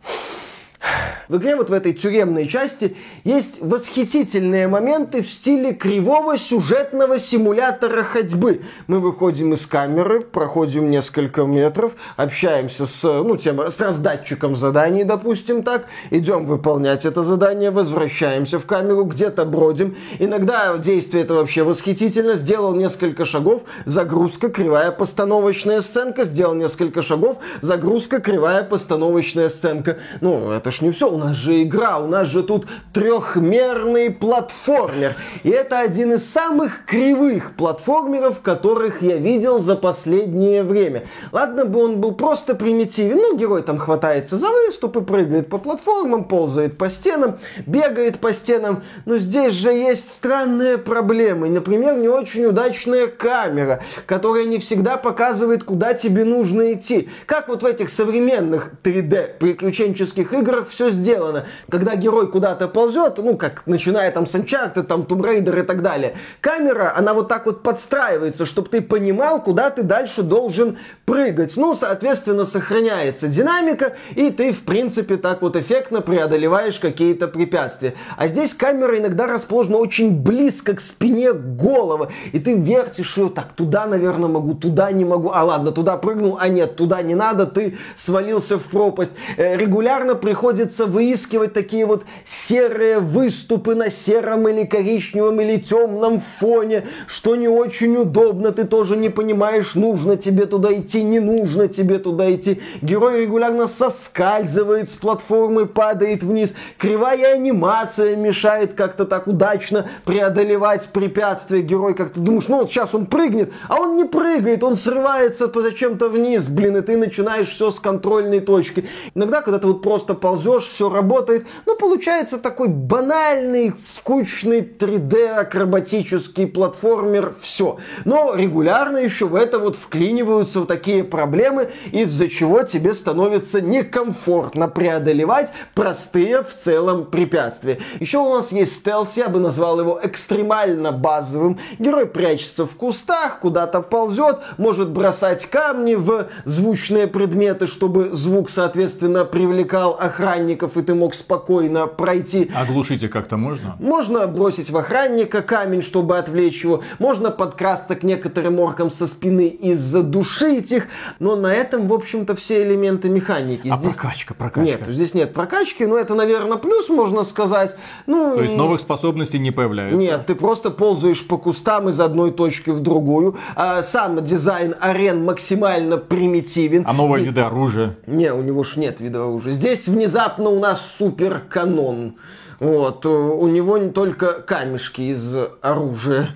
В 1.28 1.38
игре 1.38 1.58
вот 1.58 1.70
в 1.70 1.74
этой 1.74 1.94
тюремной 1.94 2.48
части 2.48 2.96
есть 3.26 3.62
восхитительные 3.62 4.68
моменты 4.70 5.22
в 5.22 5.30
стиле 5.30 5.74
кривого 5.74 6.38
сюжетного 6.38 7.20
симулятора 7.20 8.04
ходьбы. 8.04 8.62
Мы 8.88 9.00
выходим 9.00 9.54
из 9.54 9.66
камеры, 9.66 10.22
проходим 10.22 10.90
несколько 10.90 11.44
метров, 11.44 11.94
общаемся 12.16 12.86
с, 12.86 13.04
ну, 13.04 13.36
тем, 13.36 13.60
с 13.60 13.80
раздатчиком 13.82 14.56
заданий, 14.56 15.04
допустим 15.04 15.64
так, 15.64 15.86
идем 16.12 16.46
выполнять 16.46 17.06
это 17.06 17.24
задание, 17.24 17.72
возвращаемся 17.72 18.58
в 18.58 18.66
камеру, 18.66 19.04
где-то 19.04 19.44
бродим. 19.44 19.98
Иногда 20.20 20.78
действие 20.78 21.24
это 21.24 21.34
вообще 21.34 21.64
восхитительно. 21.64 22.36
Сделал 22.36 22.74
несколько 22.74 23.26
шагов, 23.26 23.64
загрузка, 23.86 24.50
кривая 24.50 24.92
постановочная 24.92 25.82
сценка, 25.82 26.24
сделал 26.24 26.54
несколько 26.54 27.02
шагов, 27.02 27.38
загрузка, 27.62 28.20
кривая 28.20 28.64
постановочная 28.64 29.50
сценка. 29.50 29.98
Ну, 30.22 30.52
это 30.52 30.72
ж 30.72 30.82
не 30.82 30.92
все 30.92 31.17
у 31.18 31.20
нас 31.20 31.36
же 31.36 31.64
игра, 31.64 31.98
у 31.98 32.08
нас 32.08 32.28
же 32.28 32.44
тут 32.44 32.68
трехмерный 32.94 34.12
платформер. 34.12 35.16
И 35.44 35.50
это 35.50 35.80
один 35.80 36.14
из 36.14 36.30
самых 36.30 36.86
кривых 36.86 37.56
платформеров, 37.56 38.42
которых 38.42 39.02
я 39.02 39.18
видел 39.18 39.58
за 39.58 39.76
последнее 39.76 40.62
время. 40.62 41.06
Ладно 41.32 41.66
бы 41.66 41.84
он 41.84 42.00
был 42.00 42.14
просто 42.14 42.54
примитивен, 42.54 43.18
ну, 43.18 43.36
герой 43.36 43.64
там 43.64 43.80
хватается 43.80 44.38
за 44.38 44.50
выступы, 44.50 45.02
прыгает 45.02 45.50
по 45.50 45.58
платформам, 45.58 46.26
ползает 46.26 46.78
по 46.78 46.90
стенам, 46.90 47.40
бегает 47.66 48.20
по 48.20 48.32
стенам, 48.32 48.84
но 49.06 49.18
здесь 49.18 49.54
же 49.54 49.72
есть 49.72 50.12
странные 50.12 50.78
проблемы. 50.78 51.50
Например, 51.50 51.98
не 51.98 52.10
очень 52.10 52.46
удачная 52.46 53.08
камера, 53.08 53.82
которая 54.06 54.46
не 54.46 54.60
всегда 54.60 54.98
показывает, 54.98 55.64
куда 55.64 55.96
тебе 55.96 56.24
нужно 56.26 56.74
идти. 56.74 57.10
Как 57.26 57.48
вот 57.48 57.64
в 57.64 57.66
этих 57.66 57.90
современных 57.90 58.72
3D 58.84 59.38
приключенческих 59.40 60.32
играх 60.34 60.70
все 60.70 60.92
сделано 60.92 61.07
сделано. 61.08 61.46
Когда 61.70 61.96
герой 61.96 62.30
куда-то 62.30 62.68
ползет, 62.68 63.18
ну, 63.18 63.38
как 63.38 63.64
начиная 63.66 64.12
там 64.12 64.28
с 64.28 64.36
Uncharted, 64.36 64.84
там 64.84 65.02
Tomb 65.02 65.22
Raider 65.22 65.62
и 65.62 65.64
так 65.64 65.82
далее, 65.82 66.16
камера, 66.42 66.94
она 66.96 67.14
вот 67.14 67.30
так 67.30 67.46
вот 67.46 67.64
подстраивается, 67.64 68.46
чтобы 68.46 68.68
ты 68.68 68.82
понимал, 68.82 69.42
куда 69.42 69.70
ты 69.70 69.84
дальше 69.84 70.22
должен 70.22 70.78
прыгать. 71.06 71.56
Ну, 71.56 71.76
соответственно, 71.76 72.44
сохраняется 72.44 73.28
динамика, 73.28 73.94
и 74.16 74.30
ты, 74.32 74.52
в 74.52 74.64
принципе, 74.64 75.16
так 75.16 75.42
вот 75.42 75.56
эффектно 75.56 76.02
преодолеваешь 76.02 76.80
какие-то 76.80 77.28
препятствия. 77.28 77.94
А 78.18 78.28
здесь 78.28 78.54
камера 78.54 78.98
иногда 78.98 79.28
расположена 79.28 79.78
очень 79.78 80.12
близко 80.12 80.74
к 80.74 80.82
спине 80.82 81.32
головы, 81.32 82.10
и 82.34 82.40
ты 82.40 82.54
вертишь 82.56 83.16
ее 83.18 83.30
так, 83.30 83.54
туда, 83.54 83.86
наверное, 83.86 84.28
могу, 84.28 84.54
туда 84.56 84.92
не 84.92 85.06
могу, 85.06 85.32
а 85.34 85.44
ладно, 85.46 85.72
туда 85.72 85.96
прыгнул, 85.98 86.38
а 86.40 86.50
нет, 86.50 86.76
туда 86.76 87.02
не 87.02 87.16
надо, 87.16 87.46
ты 87.46 87.78
свалился 87.96 88.60
в 88.60 88.64
пропасть. 88.64 89.12
Э, 89.38 89.56
регулярно 89.56 90.16
приходится 90.16 90.86
выискивать 90.98 91.54
такие 91.54 91.86
вот 91.86 92.06
серые 92.26 92.98
выступы 92.98 93.76
на 93.76 93.92
сером 93.92 94.48
или 94.48 94.66
коричневом 94.66 95.40
или 95.40 95.58
темном 95.58 96.20
фоне, 96.40 96.88
что 97.06 97.36
не 97.36 97.48
очень 97.48 97.96
удобно, 97.98 98.52
ты 98.52 98.64
тоже 98.64 98.98
не 98.98 99.10
понимаешь, 99.10 99.76
нужно 99.76 100.18
тебе 100.18 100.48
туда 100.48 100.74
идти, 100.74 101.04
не 101.04 101.20
нужно 101.20 101.68
тебе 101.68 102.00
туда 102.00 102.34
идти. 102.34 102.62
Герой 102.82 103.22
регулярно 103.22 103.68
соскальзывает 103.68 104.90
с 104.90 104.96
платформы, 104.96 105.68
падает 105.68 106.24
вниз. 106.24 106.56
Кривая 106.80 107.36
анимация 107.36 108.16
мешает 108.16 108.74
как-то 108.74 109.06
так 109.06 109.28
удачно 109.28 109.88
преодолевать 110.04 110.88
препятствия. 110.88 111.62
Герой 111.62 111.94
как-то 111.94 112.20
думаешь, 112.20 112.48
ну 112.48 112.62
вот 112.62 112.72
сейчас 112.72 112.96
он 112.96 113.06
прыгнет, 113.06 113.54
а 113.68 113.80
он 113.80 113.98
не 113.98 114.06
прыгает, 114.06 114.64
он 114.64 114.76
срывается 114.76 115.48
то 115.48 115.62
зачем-то 115.62 116.10
вниз, 116.10 116.48
блин, 116.48 116.78
и 116.78 116.82
ты 116.82 116.98
начинаешь 116.98 117.50
все 117.50 117.70
с 117.70 117.80
контрольной 117.80 118.40
точки. 118.40 118.86
Иногда, 119.14 119.44
когда 119.44 119.60
ты 119.60 119.68
вот 119.68 119.84
просто 119.84 120.16
ползешь, 120.16 120.68
все 120.68 120.87
все 120.88 120.96
работает. 120.96 121.46
Ну, 121.66 121.76
получается 121.76 122.38
такой 122.38 122.68
банальный, 122.68 123.74
скучный 123.94 124.62
3D 124.62 125.28
акробатический 125.30 126.48
платформер, 126.48 127.36
все. 127.40 127.78
Но 128.06 128.36
регулярно 128.36 128.98
еще 128.98 129.26
в 129.28 129.36
это 129.36 129.60
вот 129.60 129.76
вклиниваются 129.76 130.60
вот 130.60 130.68
такие 130.68 131.04
проблемы, 131.04 131.70
из-за 131.92 132.28
чего 132.30 132.64
тебе 132.64 132.94
становится 132.94 133.62
некомфортно 133.62 134.68
преодолевать 134.68 135.52
простые 135.74 136.44
в 136.44 136.56
целом 136.56 137.06
препятствия. 137.06 137.80
Еще 138.00 138.18
у 138.18 138.34
нас 138.34 138.52
есть 138.52 138.76
стелс, 138.76 139.18
я 139.18 139.30
бы 139.30 139.40
назвал 139.40 139.80
его 139.80 140.00
экстремально 140.02 140.92
базовым. 140.92 141.60
Герой 141.80 142.06
прячется 142.06 142.66
в 142.66 142.76
кустах, 142.76 143.40
куда-то 143.40 143.82
ползет, 143.82 144.40
может 144.58 144.90
бросать 144.90 145.46
камни 145.48 145.96
в 145.96 146.28
звучные 146.46 147.08
предметы, 147.08 147.68
чтобы 147.68 148.10
звук, 148.14 148.50
соответственно, 148.50 149.26
привлекал 149.26 149.98
охранников, 150.00 150.77
и 150.78 150.82
ты 150.82 150.94
мог 150.96 151.14
спокойно 151.16 151.88
пройти. 151.88 152.52
Оглушите 152.56 153.08
как-то 153.10 153.38
можно? 153.38 153.76
Можно 153.80 154.28
бросить 154.28 154.70
в 154.70 154.78
охранника 154.78 155.42
камень, 155.42 155.82
чтобы 155.82 156.18
отвлечь 156.18 156.64
его. 156.64 156.84
Можно 157.00 157.32
подкрасться 157.32 157.96
к 157.96 158.04
некоторым 158.04 158.60
оркам 158.60 158.90
со 158.90 159.08
спины 159.08 159.48
и 159.48 159.74
задушить 159.74 160.72
их. 160.72 160.88
Но 161.20 161.36
на 161.36 161.54
этом, 161.54 161.88
в 161.88 161.94
общем-то, 161.94 162.36
все 162.36 162.64
элементы 162.64 163.10
механики. 163.10 163.68
А 163.70 163.78
здесь... 163.78 163.94
прокачка, 163.94 164.34
прокачка? 164.34 164.62
Нет, 164.62 164.82
здесь 164.88 165.14
нет 165.14 165.34
прокачки, 165.34 165.86
но 165.86 165.98
это, 165.98 166.16
наверное, 166.16 166.58
плюс, 166.58 166.90
можно 166.90 167.24
сказать. 167.24 167.76
Ну, 168.06 168.36
То 168.36 168.44
есть 168.44 168.56
новых 168.56 168.82
способностей 168.82 169.40
не 169.40 169.52
появляется? 169.52 169.98
Нет, 169.98 170.26
ты 170.26 170.36
просто 170.36 170.72
ползаешь 170.72 171.26
по 171.26 171.38
кустам 171.38 171.90
из 171.90 172.00
одной 172.00 172.32
точки 172.32 172.70
в 172.70 172.80
другую. 172.80 173.38
А 173.56 173.84
сам 173.84 174.24
дизайн 174.24 174.76
арен 174.80 175.24
максимально 175.26 175.98
примитивен. 175.98 176.84
А 176.86 176.94
новые 176.94 177.26
виды 177.26 177.42
оружия? 177.42 177.98
Не, 178.06 178.34
у 178.34 178.42
него 178.42 178.64
ж 178.64 178.78
нет 178.78 179.00
вида 179.00 179.24
оружия. 179.24 179.54
Здесь 179.54 179.88
внезапно 179.88 180.50
у 180.58 180.60
нас 180.60 180.96
супер 180.98 181.40
канон. 181.48 182.16
Вот, 182.60 183.06
э, 183.06 183.10
у 183.10 183.48
него 183.48 183.78
не 183.78 183.92
только 183.92 184.34
камешки 184.34 185.02
из 185.02 185.36
оружия. 185.62 186.30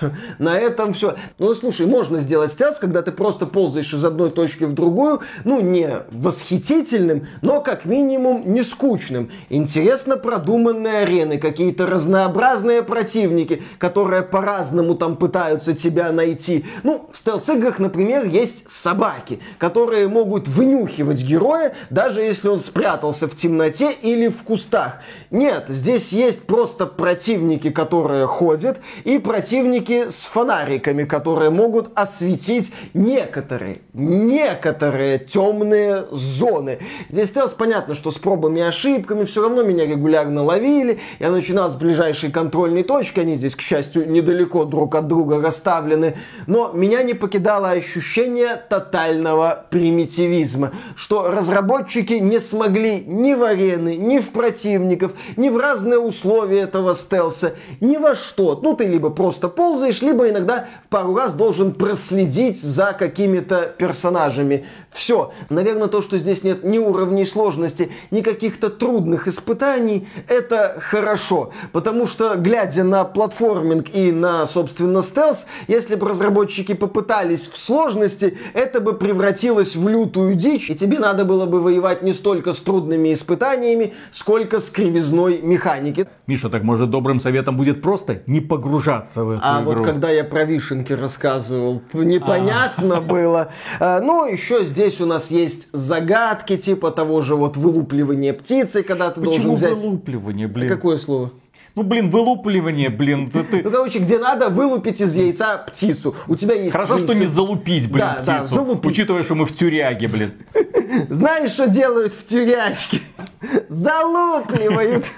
На 0.38 0.58
этом 0.58 0.92
все. 0.92 1.16
Ну, 1.38 1.54
слушай, 1.54 1.86
можно 1.86 2.18
сделать 2.18 2.52
стелс, 2.52 2.78
когда 2.78 3.02
ты 3.02 3.12
просто 3.12 3.46
ползаешь 3.46 3.92
из 3.94 4.04
одной 4.04 4.30
точки 4.30 4.64
в 4.64 4.72
другую, 4.72 5.20
ну, 5.44 5.60
не 5.60 5.88
восхитительным, 6.10 7.28
но 7.42 7.60
как 7.60 7.84
минимум 7.84 8.52
не 8.52 8.62
скучным. 8.64 9.30
Интересно 9.50 10.16
продуманные 10.16 10.98
арены, 10.98 11.38
какие-то 11.38 11.86
разнообразные 11.86 12.82
противники, 12.82 13.62
которые 13.78 14.22
по-разному 14.22 14.96
там 14.96 15.16
пытаются 15.16 15.74
тебя 15.74 16.10
найти. 16.10 16.64
Ну, 16.82 17.08
в 17.12 17.16
стелс-играх, 17.16 17.78
например, 17.78 18.26
есть 18.26 18.68
собаки, 18.68 19.38
которые 19.58 20.08
могут 20.08 20.48
вынюхивать 20.48 21.22
героя, 21.22 21.74
даже 21.90 22.20
если 22.20 22.48
он 22.48 22.58
спрятался 22.58 23.28
в 23.28 23.36
темноте 23.36 23.92
или 23.92 24.28
в 24.28 24.42
кустах. 24.42 25.00
Нет, 25.30 25.67
здесь 25.68 26.12
есть 26.12 26.46
просто 26.46 26.86
противники, 26.86 27.70
которые 27.70 28.26
ходят, 28.26 28.78
и 29.04 29.18
противники 29.18 30.10
с 30.10 30.24
фонариками, 30.24 31.04
которые 31.04 31.50
могут 31.50 31.90
осветить 31.94 32.72
некоторые, 32.94 33.82
некоторые 33.92 35.18
темные 35.18 36.06
зоны. 36.10 36.78
Здесь 37.10 37.28
стелс 37.28 37.52
понятно, 37.52 37.94
что 37.94 38.10
с 38.10 38.18
пробами 38.18 38.60
и 38.60 38.62
ошибками 38.62 39.24
все 39.24 39.42
равно 39.42 39.62
меня 39.62 39.86
регулярно 39.86 40.42
ловили. 40.42 41.00
Я 41.18 41.30
начинал 41.30 41.70
с 41.70 41.74
ближайшей 41.74 42.30
контрольной 42.30 42.82
точки, 42.82 43.20
они 43.20 43.34
здесь, 43.34 43.54
к 43.54 43.60
счастью, 43.60 44.10
недалеко 44.10 44.64
друг 44.64 44.94
от 44.94 45.08
друга 45.08 45.40
расставлены. 45.40 46.16
Но 46.46 46.72
меня 46.72 47.02
не 47.02 47.14
покидало 47.14 47.70
ощущение 47.70 48.56
тотального 48.68 49.66
примитивизма, 49.70 50.72
что 50.96 51.30
разработчики 51.30 52.14
не 52.14 52.38
смогли 52.40 53.04
ни 53.06 53.34
в 53.34 53.42
арены, 53.42 53.96
ни 53.96 54.18
в 54.18 54.30
противников, 54.30 55.12
ни 55.36 55.48
в 55.48 55.57
разные 55.60 55.98
условия 55.98 56.60
этого 56.60 56.94
стелса, 56.94 57.54
ни 57.80 57.96
во 57.96 58.14
что. 58.14 58.58
Ну, 58.62 58.74
ты 58.74 58.86
либо 58.86 59.10
просто 59.10 59.48
ползаешь, 59.48 60.02
либо 60.02 60.28
иногда 60.28 60.68
пару 60.90 61.14
раз 61.14 61.34
должен 61.34 61.72
проследить 61.74 62.60
за 62.60 62.92
какими-то 62.98 63.74
персонажами. 63.76 64.66
Все. 64.90 65.32
Наверное, 65.48 65.88
то, 65.88 66.00
что 66.00 66.18
здесь 66.18 66.42
нет 66.42 66.64
ни 66.64 66.78
уровней 66.78 67.24
сложности, 67.24 67.90
ни 68.10 68.20
каких-то 68.20 68.70
трудных 68.70 69.28
испытаний, 69.28 70.08
это 70.28 70.76
хорошо. 70.80 71.52
Потому 71.72 72.06
что, 72.06 72.36
глядя 72.36 72.84
на 72.84 73.04
платформинг 73.04 73.94
и 73.94 74.12
на, 74.12 74.46
собственно, 74.46 75.02
стелс, 75.02 75.46
если 75.66 75.94
бы 75.94 76.08
разработчики 76.08 76.74
попытались 76.74 77.48
в 77.48 77.58
сложности, 77.58 78.38
это 78.54 78.80
бы 78.80 78.94
превратилось 78.94 79.76
в 79.76 79.88
лютую 79.88 80.34
дичь, 80.34 80.70
и 80.70 80.74
тебе 80.74 80.98
надо 80.98 81.24
было 81.24 81.46
бы 81.46 81.60
воевать 81.60 82.02
не 82.02 82.12
столько 82.12 82.52
с 82.52 82.60
трудными 82.60 83.12
испытаниями, 83.12 83.94
сколько 84.12 84.60
с 84.60 84.70
кривизной 84.70 85.40
механики. 85.48 86.06
Миша, 86.26 86.48
так 86.48 86.62
может 86.62 86.90
добрым 86.90 87.20
советом 87.20 87.56
будет 87.56 87.82
просто 87.82 88.22
не 88.26 88.40
погружаться 88.40 89.24
в 89.24 89.30
эту 89.30 89.40
а 89.42 89.62
игру? 89.62 89.72
вот 89.72 89.84
когда 89.84 90.10
я 90.10 90.24
про 90.24 90.44
вишенки 90.44 90.92
рассказывал, 90.92 91.82
непонятно 91.92 93.00
было. 93.00 93.48
А, 93.80 94.00
ну, 94.00 94.26
еще 94.30 94.64
здесь 94.64 95.00
у 95.00 95.06
нас 95.06 95.30
есть 95.30 95.68
загадки, 95.72 96.56
типа 96.56 96.90
того 96.90 97.22
же 97.22 97.34
вот 97.34 97.56
вылупливания 97.56 98.32
птицы, 98.34 98.82
когда 98.82 99.10
ты 99.10 99.20
Почему 99.20 99.32
должен 99.32 99.54
взять... 99.54 99.72
вылупливание, 99.82 100.48
блин? 100.48 100.68
Какое 100.68 100.98
слово? 100.98 101.32
Ну, 101.78 101.84
блин, 101.84 102.10
вылупливание, 102.10 102.88
блин. 102.88 103.30
Ты, 103.30 103.44
ты... 103.44 103.62
Ну, 103.62 103.70
короче, 103.70 104.00
где 104.00 104.18
надо 104.18 104.48
вылупить 104.48 105.00
из 105.00 105.14
яйца 105.14 105.58
птицу. 105.58 106.16
У 106.26 106.34
тебя 106.34 106.54
есть 106.54 106.72
Хорошо, 106.72 106.94
яйцо. 106.96 107.12
что 107.12 107.20
не 107.22 107.26
залупить, 107.26 107.88
блин, 107.88 108.04
Да, 108.04 108.14
птицу. 108.14 108.26
да, 108.26 108.44
залупить. 108.46 108.90
Учитывая, 108.90 109.22
что 109.22 109.36
мы 109.36 109.46
в 109.46 109.54
тюряге, 109.54 110.08
блин. 110.08 110.32
Знаешь, 111.08 111.52
что 111.52 111.68
делают 111.68 112.14
в 112.14 112.26
тюрячке? 112.26 113.00
Залупливают. 113.68 115.12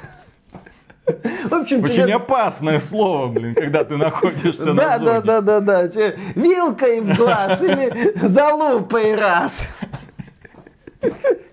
В 1.48 1.54
общем, 1.54 1.82
Очень 1.82 1.94
тебе... 1.94 2.14
опасное 2.14 2.80
слово, 2.80 3.28
блин, 3.28 3.54
когда 3.54 3.84
ты 3.84 3.96
находишься 3.96 4.72
на 4.72 4.74
Да, 4.74 4.98
зоне. 4.98 5.20
да, 5.20 5.20
да, 5.20 5.40
да, 5.40 5.60
да. 5.60 5.88
Тебе 5.88 6.18
вилкой 6.34 7.00
в 7.00 7.16
глаз 7.16 7.62
или 7.62 8.14
залупой 8.26 9.14
раз. 9.14 9.68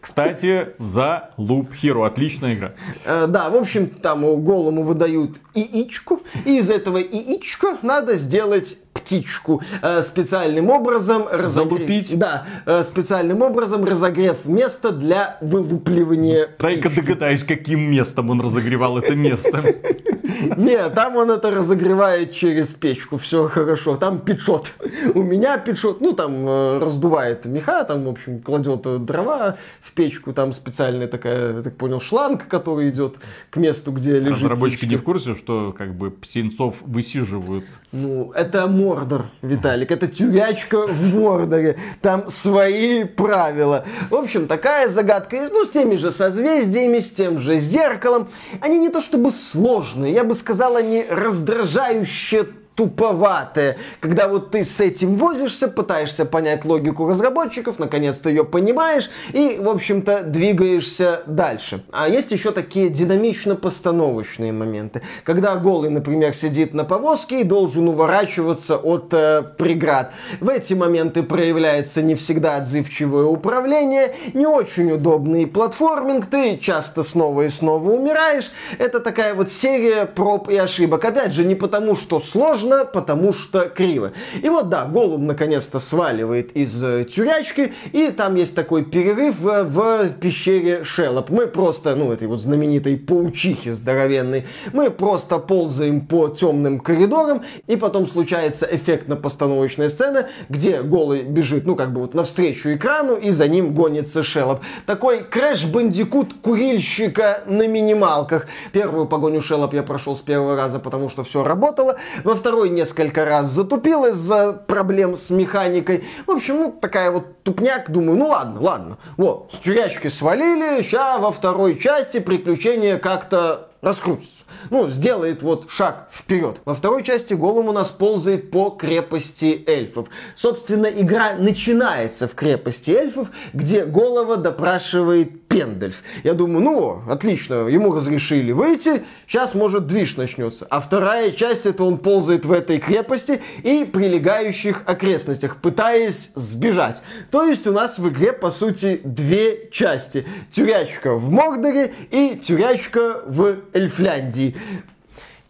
Кстати, 0.02 0.70
за 0.80 1.32
Loop 1.38 1.68
Hero. 1.82 2.06
Отличная 2.06 2.56
игра. 2.56 2.72
Э, 3.06 3.28
Да, 3.28 3.50
в 3.50 3.56
общем, 3.56 3.88
там 3.88 4.22
голому 4.44 4.82
выдают 4.84 5.38
яичку, 5.54 6.22
и 6.46 6.58
из 6.58 6.70
этого 6.72 6.98
яичка 6.98 7.78
надо 7.82 8.16
сделать 8.16 8.78
птичку. 9.08 9.62
Э, 9.82 10.02
Специальным 10.02 10.70
образом 10.70 11.24
разогре- 11.32 11.48
Залупить? 11.48 12.18
Да, 12.20 12.46
э, 12.66 12.84
специальным 12.84 13.42
образом 13.42 13.86
разогрев 13.86 14.46
место 14.46 14.92
для 14.92 15.38
вылупливания 15.42 16.50
Дай-ка 16.60 16.90
птички. 16.90 17.02
догадаюсь, 17.02 17.44
каким 17.44 17.80
местом 17.92 18.30
он 18.30 18.42
разогревал 18.42 18.98
это 18.98 19.16
место. 19.16 19.64
Не, 20.58 20.90
там 20.90 21.16
он 21.16 21.32
это 21.32 21.52
разогревает 21.52 22.34
через 22.34 22.74
печку, 22.74 23.18
все 23.18 23.48
хорошо, 23.48 23.96
там 23.96 24.20
печет. 24.20 24.74
У 25.16 25.24
меня 25.24 25.58
печет, 25.58 26.02
ну 26.02 26.12
там 26.14 26.48
э, 26.48 26.80
раздувает 26.80 27.46
меха, 27.46 27.84
там, 27.86 28.04
в 28.04 28.10
общем, 28.10 28.40
кладет 28.40 29.06
дрова 29.06 29.56
в 29.82 29.94
печку, 29.94 30.34
там 30.34 30.52
специальная 30.54 31.08
такая, 31.08 31.56
я 31.58 31.62
так 31.62 31.78
понял, 31.78 32.02
шланг, 32.02 32.48
который 32.48 32.90
идет 32.90 33.16
к 33.50 33.58
месту, 33.58 33.92
где 33.92 34.20
лежит 34.20 34.44
Разработчики 34.44 34.86
не 34.86 34.98
в 34.98 35.04
курсе, 35.04 35.36
что 35.36 35.74
как 35.78 35.94
бы 35.96 36.12
птенцов 36.12 36.76
высиживают. 36.82 37.64
Ну, 37.94 38.34
это 38.34 38.68
Мордор, 38.68 39.28
Виталик, 39.42 39.92
это 39.92 40.08
тюрячка 40.08 40.88
в 40.88 41.04
Мордоре. 41.04 41.78
Там 42.02 42.30
свои 42.30 43.06
правила. 43.06 43.86
В 44.10 44.16
общем, 44.16 44.48
такая 44.48 44.90
загадка 44.90 45.38
есть, 45.38 45.54
ну, 45.54 45.66
с 45.66 45.70
теми 45.70 45.96
же 45.96 46.12
созвездиями, 46.12 47.00
с 47.00 47.12
тем 47.12 47.40
же 47.40 47.58
зеркалом. 47.58 48.28
Они 48.60 48.78
не 48.78 48.90
то 48.90 49.00
чтобы 49.00 49.32
сложные, 49.32 50.14
я 50.14 50.26
бы 50.26 50.36
сказал, 50.36 50.76
они 50.76 51.06
раздражающе 51.10 52.48
туповатые. 52.78 53.78
Когда 54.00 54.28
вот 54.28 54.52
ты 54.52 54.64
с 54.64 54.80
этим 54.80 55.16
возишься, 55.16 55.68
пытаешься 55.68 56.26
понять 56.26 56.64
логику 56.64 57.10
разработчиков, 57.10 57.80
наконец-то 57.80 58.30
ее 58.30 58.46
понимаешь 58.46 59.10
и, 59.34 59.58
в 59.60 59.68
общем-то, 59.68 60.22
двигаешься 60.22 61.24
дальше. 61.26 61.84
А 61.92 62.08
есть 62.08 62.32
еще 62.32 62.52
такие 62.52 62.90
динамично-постановочные 62.90 64.54
моменты. 64.54 65.02
Когда 65.24 65.56
голый, 65.56 65.90
например, 65.90 66.36
сидит 66.36 66.76
на 66.76 66.84
повозке 66.84 67.42
и 67.42 67.44
должен 67.44 67.90
уворачиваться 67.90 68.78
от 68.78 69.12
э, 69.12 69.42
преград. 69.58 70.12
В 70.40 70.48
эти 70.48 70.76
моменты 70.76 71.24
проявляется 71.24 72.04
не 72.04 72.14
всегда 72.14 72.58
отзывчивое 72.58 73.26
управление, 73.26 74.16
не 74.36 74.46
очень 74.46 74.92
удобный 74.92 75.48
платформинг, 75.48 76.28
ты 76.28 76.58
часто 76.58 77.02
снова 77.02 77.46
и 77.46 77.50
снова 77.50 77.90
умираешь. 77.90 78.52
Это 78.78 79.00
такая 79.00 79.34
вот 79.34 79.52
серия 79.52 80.06
проб 80.06 80.48
и 80.48 80.56
ошибок. 80.56 81.04
Опять 81.04 81.34
же, 81.34 81.44
не 81.44 81.56
потому, 81.56 81.96
что 81.96 82.20
сложно, 82.20 82.67
невозможно, 82.68 82.86
потому 82.86 83.34
что 83.34 83.70
криво. 83.70 84.12
И 84.42 84.50
вот 84.50 84.70
да, 84.70 84.86
Голлум 84.86 85.28
наконец-то 85.28 85.80
сваливает 85.80 86.56
из 86.56 86.82
э, 86.84 87.06
тюрячки, 87.06 87.74
и 87.94 88.12
там 88.12 88.36
есть 88.36 88.56
такой 88.56 88.84
перерыв 88.84 89.40
в, 89.40 89.64
в 89.64 90.10
пещере 90.20 90.84
Шелоб. 90.84 91.30
Мы 91.30 91.48
просто, 91.48 91.96
ну, 91.96 92.12
этой 92.12 92.28
вот 92.28 92.42
знаменитой 92.42 92.98
паучихи 92.98 93.72
здоровенной, 93.72 94.46
мы 94.74 94.90
просто 94.90 95.40
ползаем 95.40 96.02
по 96.02 96.30
темным 96.30 96.80
коридорам, 96.80 97.44
и 97.68 97.76
потом 97.76 98.06
случается 98.06 98.68
эффектно-постановочная 98.70 99.90
сцена, 99.90 100.28
где 100.50 100.82
Голлум 100.82 101.24
бежит, 101.24 101.66
ну, 101.66 101.76
как 101.76 101.94
бы 101.94 102.02
вот 102.02 102.14
навстречу 102.14 102.74
экрану, 102.74 103.16
и 103.16 103.32
за 103.32 103.48
ним 103.48 103.74
гонится 103.74 104.24
Шелоб. 104.24 104.62
Такой 104.86 105.24
Crash 105.24 105.63
Bandicoot 105.63 106.34
курильщика 106.42 107.42
на 107.46 107.68
минималках. 107.68 108.48
Первую 108.72 109.08
погоню 109.08 109.42
Шелоб 109.42 109.74
я 109.74 109.84
прошел 109.84 110.16
с 110.16 110.22
первого 110.22 110.56
раза, 110.56 110.80
потому 110.80 111.10
что 111.10 111.24
все 111.24 111.44
работало. 111.44 111.98
Во 112.24 112.36
второй 112.36 112.57
несколько 112.66 113.26
раз 113.26 113.48
затупил 113.48 114.06
из-за 114.06 114.54
проблем 114.54 115.16
с 115.16 115.30
механикой. 115.30 116.06
В 116.26 116.32
общем, 116.32 116.58
ну, 116.58 116.72
такая 116.72 117.12
вот 117.12 117.44
тупняк. 117.44 117.90
Думаю, 117.90 118.18
ну 118.18 118.28
ладно, 118.28 118.62
ладно. 118.62 118.98
Вот, 119.18 119.52
с 119.54 119.60
тюрячки 119.60 120.08
свалили, 120.08 120.82
сейчас 120.82 121.20
во 121.20 121.32
второй 121.32 121.80
части 121.80 122.20
приключения 122.20 122.98
как-то 122.98 123.70
раскрутятся 123.82 124.37
ну, 124.70 124.90
сделает 124.90 125.42
вот 125.42 125.70
шаг 125.70 126.10
вперед. 126.12 126.58
Во 126.66 126.74
второй 126.74 127.04
части 127.04 127.34
Голум 127.34 127.70
у 127.70 127.72
нас 127.72 127.92
ползает 127.92 128.52
по 128.52 128.70
крепости 128.70 129.64
эльфов. 129.68 130.08
Собственно, 130.36 130.88
игра 130.88 131.34
начинается 131.34 132.28
в 132.28 132.36
крепости 132.36 132.92
эльфов, 132.92 133.30
где 133.54 133.86
Голова 133.86 134.36
допрашивает 134.36 135.48
Пендельф. 135.48 136.04
Я 136.24 136.34
думаю, 136.34 136.64
ну, 136.64 137.02
отлично, 137.12 137.68
ему 137.68 137.94
разрешили 137.94 138.52
выйти, 138.52 139.04
сейчас, 139.28 139.54
может, 139.54 139.88
движ 139.88 140.18
начнется. 140.18 140.68
А 140.70 140.82
вторая 140.82 141.32
часть, 141.32 141.66
это 141.66 141.84
он 141.84 141.98
ползает 141.98 142.46
в 142.46 142.52
этой 142.52 142.80
крепости 142.80 143.42
и 143.64 143.86
прилегающих 143.86 144.84
окрестностях, 144.86 145.58
пытаясь 145.58 146.32
сбежать. 146.36 147.02
То 147.32 147.46
есть 147.46 147.66
у 147.68 147.72
нас 147.72 147.98
в 147.98 148.10
игре, 148.10 148.34
по 148.34 148.52
сути, 148.52 149.00
две 149.04 149.70
части. 149.72 150.26
Тюрячка 150.52 151.14
в 151.14 151.32
Мордоре 151.32 151.94
и 152.12 152.36
тюрячка 152.36 153.22
в 153.26 153.58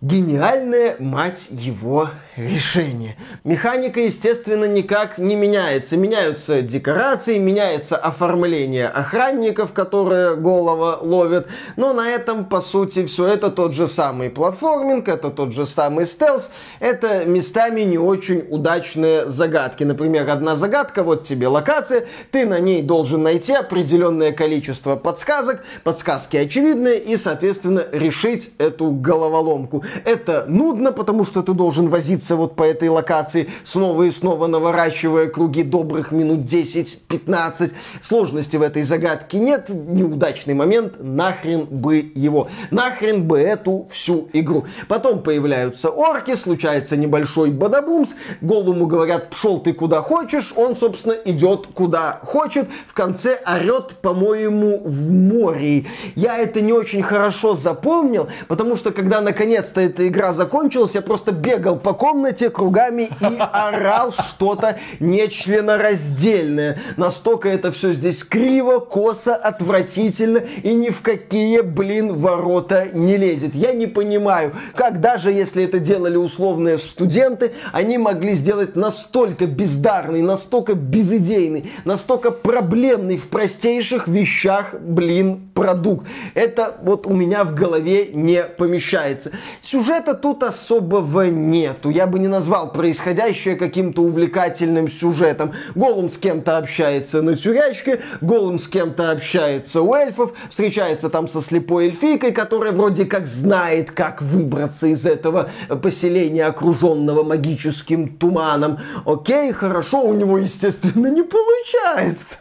Гениальное, 0.01 0.95
мать 0.99 1.47
его, 1.49 2.11
решение. 2.37 3.15
Механика, 3.43 3.99
естественно, 3.99 4.65
никак 4.65 5.17
не 5.17 5.35
меняется. 5.35 5.97
Меняются 5.97 6.61
декорации, 6.61 7.37
меняется 7.37 7.97
оформление 7.97 8.87
охранников, 8.87 9.73
которые 9.73 10.35
голова 10.35 10.97
ловят. 11.01 11.47
Но 11.75 11.93
на 11.93 12.09
этом, 12.09 12.45
по 12.45 12.61
сути, 12.61 13.05
все 13.05 13.27
это 13.27 13.49
тот 13.49 13.73
же 13.73 13.87
самый 13.87 14.29
платформинг, 14.29 15.07
это 15.07 15.29
тот 15.29 15.51
же 15.51 15.65
самый 15.65 16.05
стелс. 16.05 16.49
Это 16.79 17.25
местами 17.25 17.81
не 17.81 17.97
очень 17.97 18.45
удачные 18.49 19.29
загадки. 19.29 19.83
Например, 19.83 20.29
одна 20.29 20.55
загадка, 20.55 21.03
вот 21.03 21.23
тебе 21.23 21.47
локация, 21.47 22.05
ты 22.31 22.45
на 22.45 22.59
ней 22.59 22.81
должен 22.81 23.23
найти 23.23 23.53
определенное 23.53 24.31
количество 24.31 24.95
подсказок, 24.95 25.63
подсказки 25.83 26.37
очевидные, 26.37 26.99
и, 26.99 27.17
соответственно, 27.17 27.85
решить 27.91 28.51
эту 28.57 28.91
головоломку. 28.91 29.83
Это 30.05 30.45
нудно, 30.47 30.91
потому 30.91 31.23
что 31.23 31.41
ты 31.41 31.53
должен 31.53 31.89
возиться 31.89 32.26
вот 32.35 32.55
по 32.55 32.63
этой 32.63 32.89
локации, 32.89 33.49
снова 33.63 34.03
и 34.03 34.11
снова 34.11 34.47
наворачивая 34.47 35.27
круги 35.27 35.63
добрых 35.63 36.11
минут 36.11 36.41
10-15. 36.41 37.71
Сложности 38.01 38.57
в 38.57 38.61
этой 38.61 38.83
загадке 38.83 39.39
нет. 39.39 39.69
Неудачный 39.69 40.53
момент, 40.53 40.95
нахрен 40.99 41.65
бы 41.65 42.11
его. 42.15 42.49
Нахрен 42.71 43.27
бы 43.27 43.39
эту 43.39 43.87
всю 43.91 44.29
игру. 44.33 44.65
Потом 44.87 45.21
появляются 45.21 45.89
орки, 45.89 46.35
случается 46.35 46.97
небольшой 46.97 47.51
бадабумс. 47.51 48.11
Голому 48.41 48.87
говорят, 48.87 49.29
пшел 49.29 49.59
ты 49.59 49.73
куда 49.73 50.01
хочешь. 50.01 50.53
Он, 50.55 50.75
собственно, 50.75 51.15
идет 51.25 51.67
куда 51.73 52.19
хочет. 52.23 52.67
В 52.87 52.93
конце 52.93 53.39
орет, 53.45 53.97
по-моему, 54.01 54.81
в 54.83 55.11
море. 55.11 55.85
Я 56.15 56.37
это 56.37 56.61
не 56.61 56.73
очень 56.73 57.03
хорошо 57.03 57.55
запомнил, 57.55 58.27
потому 58.47 58.75
что 58.75 58.91
когда 58.91 59.21
наконец-то 59.21 59.81
эта 59.81 60.07
игра 60.07 60.33
закончилась, 60.33 60.95
я 60.95 61.01
просто 61.01 61.31
бегал 61.31 61.77
по 61.77 61.93
комнате 61.93 62.16
кругами 62.49 63.09
и 63.21 63.37
орал 63.39 64.11
что-то 64.11 64.77
нечленораздельное. 64.99 66.79
Настолько 66.97 67.49
это 67.49 67.71
все 67.71 67.93
здесь 67.93 68.23
криво, 68.23 68.79
косо, 68.79 69.35
отвратительно 69.35 70.39
и 70.63 70.73
ни 70.73 70.89
в 70.89 71.01
какие, 71.01 71.61
блин, 71.61 72.15
ворота 72.15 72.87
не 72.93 73.17
лезет. 73.17 73.55
Я 73.55 73.73
не 73.73 73.87
понимаю, 73.87 74.53
как 74.75 75.01
даже 75.01 75.31
если 75.31 75.63
это 75.63 75.79
делали 75.79 76.17
условные 76.17 76.77
студенты, 76.77 77.53
они 77.71 77.97
могли 77.97 78.33
сделать 78.33 78.75
настолько 78.75 79.45
бездарный, 79.45 80.21
настолько 80.21 80.73
безыдейный, 80.73 81.71
настолько 81.85 82.31
проблемный 82.31 83.17
в 83.17 83.27
простейших 83.27 84.07
вещах, 84.07 84.75
блин, 84.79 85.49
продукт. 85.53 86.07
Это 86.33 86.77
вот 86.81 87.05
у 87.05 87.13
меня 87.13 87.43
в 87.43 87.53
голове 87.53 88.07
не 88.13 88.43
помещается. 88.43 89.31
Сюжета 89.61 90.13
тут 90.13 90.43
особого 90.43 91.27
нету. 91.27 91.89
Я 91.89 92.06
бы 92.07 92.19
не 92.19 92.27
назвал 92.27 92.71
происходящее 92.71 93.55
каким-то 93.55 94.01
увлекательным 94.03 94.87
сюжетом. 94.87 95.53
Голум 95.75 96.09
с 96.09 96.17
кем-то 96.17 96.57
общается 96.57 97.21
на 97.21 97.35
тюрячке, 97.35 98.01
Голум 98.21 98.59
с 98.59 98.67
кем-то 98.67 99.11
общается 99.11 99.81
у 99.81 99.93
эльфов, 99.93 100.33
встречается 100.49 101.09
там 101.09 101.27
со 101.27 101.41
слепой 101.41 101.87
эльфийкой, 101.87 102.31
которая 102.31 102.71
вроде 102.71 103.05
как 103.05 103.27
знает, 103.27 103.91
как 103.91 104.21
выбраться 104.21 104.87
из 104.87 105.05
этого 105.05 105.49
поселения, 105.81 106.45
окруженного 106.45 107.23
магическим 107.23 108.07
туманом. 108.17 108.79
Окей, 109.05 109.51
хорошо, 109.51 110.01
у 110.03 110.13
него, 110.13 110.37
естественно, 110.37 111.07
не 111.07 111.23
получается. 111.23 112.37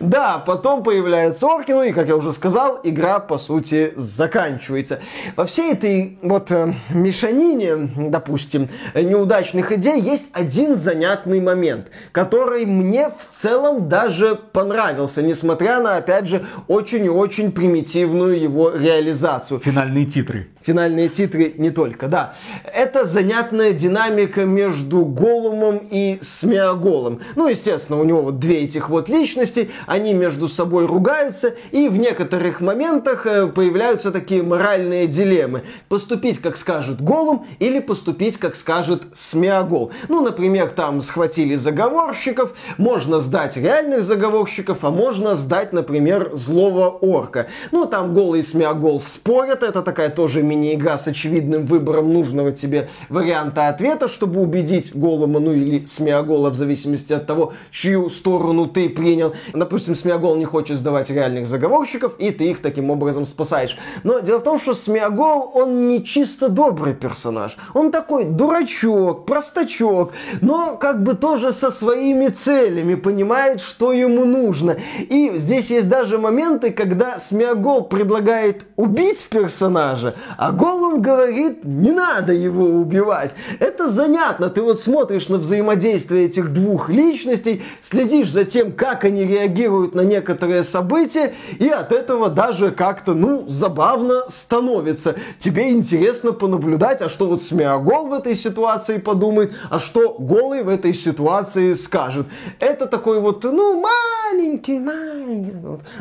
Да, 0.00 0.38
потом 0.38 0.82
появляются 0.82 1.46
орки, 1.46 1.72
ну 1.72 1.82
и, 1.82 1.92
как 1.92 2.08
я 2.08 2.16
уже 2.16 2.32
сказал, 2.32 2.80
игра, 2.82 3.18
по 3.18 3.38
сути, 3.38 3.92
заканчивается. 3.96 5.00
Во 5.36 5.44
всей 5.46 5.72
этой 5.72 6.18
вот 6.22 6.50
э, 6.50 6.74
мешанине, 6.90 7.90
допустим, 7.96 8.68
неудачных 8.94 9.72
идей, 9.72 10.00
есть 10.00 10.28
один 10.32 10.74
занятный 10.74 11.40
момент, 11.40 11.88
который 12.12 12.66
мне 12.66 13.08
в 13.08 13.26
целом 13.30 13.88
даже 13.88 14.34
понравился, 14.34 15.22
несмотря 15.22 15.80
на, 15.80 15.96
опять 15.96 16.26
же, 16.26 16.46
очень 16.68 17.04
и 17.04 17.08
очень 17.08 17.52
примитивную 17.52 18.40
его 18.40 18.70
реализацию. 18.70 19.60
Финальные 19.60 20.06
титры. 20.06 20.48
Финальные 20.62 21.08
титры 21.08 21.54
не 21.56 21.70
только, 21.70 22.08
да. 22.08 22.34
Это 22.64 23.06
занятная 23.06 23.72
динамика 23.72 24.44
между 24.44 25.04
Голумом 25.04 25.80
и 25.90 26.18
Смеоголом. 26.20 27.20
Ну, 27.36 27.48
естественно, 27.48 28.00
у 28.00 28.04
него 28.04 28.22
вот 28.22 28.38
две 28.38 28.62
этих 28.62 28.88
вот 28.88 29.08
личности, 29.08 29.70
они 29.86 30.14
между 30.14 30.48
собой 30.48 30.86
ругаются, 30.86 31.54
и 31.70 31.88
в 31.88 31.96
некоторых 31.96 32.60
моментах 32.60 33.26
э, 33.26 33.46
появляются 33.48 34.12
такие 34.12 34.42
моральные 34.42 35.06
дилеммы. 35.06 35.62
Поступить, 35.88 36.40
как 36.40 36.56
скажет 36.56 37.00
Голум, 37.00 37.46
или 37.58 37.80
поступить, 37.80 38.36
как 38.36 38.54
скажет 38.54 39.02
Смеогол. 39.14 39.92
Ну, 40.08 40.22
например, 40.22 40.70
там 40.70 41.02
схватили 41.02 41.56
заговорщиков, 41.56 42.54
можно 42.78 43.18
сдать 43.18 43.56
реальных 43.56 44.04
заговорщиков, 44.04 44.78
а 44.82 44.90
можно 44.90 45.34
сдать, 45.34 45.72
например, 45.72 46.30
злого 46.34 46.88
орка. 46.88 47.48
Ну, 47.70 47.86
там 47.86 48.14
Гол 48.14 48.34
и 48.34 48.42
Смеогол 48.42 49.00
спорят, 49.00 49.62
это 49.62 49.82
такая 49.82 50.10
тоже 50.10 50.42
мини-игра 50.52 50.98
с 50.98 51.06
очевидным 51.06 51.64
выбором 51.64 52.12
нужного 52.12 52.52
тебе 52.52 52.88
варианта 53.08 53.68
ответа, 53.68 54.08
чтобы 54.08 54.40
убедить 54.40 54.94
Голума, 54.94 55.40
ну 55.40 55.52
или 55.52 55.86
Смеогола, 55.86 56.50
в 56.50 56.54
зависимости 56.54 57.12
от 57.12 57.26
того, 57.26 57.54
чью 57.70 58.10
сторону 58.10 58.66
ты 58.66 58.88
принял. 58.88 59.34
Допустим, 59.54 59.94
Смеогол 59.94 60.36
не 60.36 60.44
хочет 60.44 60.78
сдавать 60.78 61.10
реальных 61.10 61.46
заговорщиков, 61.46 62.16
и 62.18 62.30
ты 62.30 62.50
их 62.50 62.60
таким 62.60 62.90
образом 62.90 63.24
спасаешь. 63.24 63.76
Но 64.04 64.20
дело 64.20 64.38
в 64.38 64.44
том, 64.44 64.60
что 64.60 64.74
Смеогол, 64.74 65.50
он 65.54 65.88
не 65.88 66.04
чисто 66.04 66.48
добрый 66.48 66.94
персонаж. 66.94 67.56
Он 67.74 67.90
такой 67.90 68.24
дурачок, 68.24 69.26
простачок, 69.26 70.12
но 70.40 70.76
как 70.76 71.02
бы 71.02 71.14
тоже 71.14 71.52
со 71.52 71.70
своими 71.70 72.28
целями, 72.28 72.94
понимает, 72.94 73.60
что 73.60 73.92
ему 73.92 74.24
нужно. 74.24 74.76
И 74.98 75.32
здесь 75.36 75.70
есть 75.70 75.88
даже 75.88 76.18
моменты, 76.18 76.70
когда 76.70 77.18
Смеогол 77.18 77.84
предлагает 77.84 78.64
убить 78.76 79.26
персонажа, 79.30 80.14
а 80.42 80.50
Голум 80.50 81.02
говорит, 81.02 81.64
не 81.64 81.92
надо 81.92 82.32
его 82.32 82.64
убивать. 82.64 83.30
Это 83.60 83.88
занятно. 83.88 84.50
Ты 84.50 84.60
вот 84.60 84.80
смотришь 84.80 85.28
на 85.28 85.38
взаимодействие 85.38 86.26
этих 86.26 86.52
двух 86.52 86.88
личностей, 86.88 87.62
следишь 87.80 88.28
за 88.32 88.44
тем, 88.44 88.72
как 88.72 89.04
они 89.04 89.24
реагируют 89.24 89.94
на 89.94 90.00
некоторые 90.00 90.64
события, 90.64 91.34
и 91.60 91.68
от 91.68 91.92
этого 91.92 92.28
даже 92.28 92.72
как-то, 92.72 93.14
ну, 93.14 93.44
забавно 93.46 94.24
становится. 94.30 95.14
Тебе 95.38 95.70
интересно 95.70 96.32
понаблюдать, 96.32 97.02
а 97.02 97.08
что 97.08 97.28
вот 97.28 97.40
Смеогол 97.40 98.08
в 98.08 98.12
этой 98.12 98.34
ситуации 98.34 98.98
подумает, 98.98 99.52
а 99.70 99.78
что 99.78 100.16
Голый 100.18 100.64
в 100.64 100.68
этой 100.68 100.92
ситуации 100.92 101.74
скажет. 101.74 102.26
Это 102.58 102.86
такой 102.86 103.20
вот, 103.20 103.44
ну, 103.44 103.80
маленький, 103.80 104.80
маленький 104.80 105.54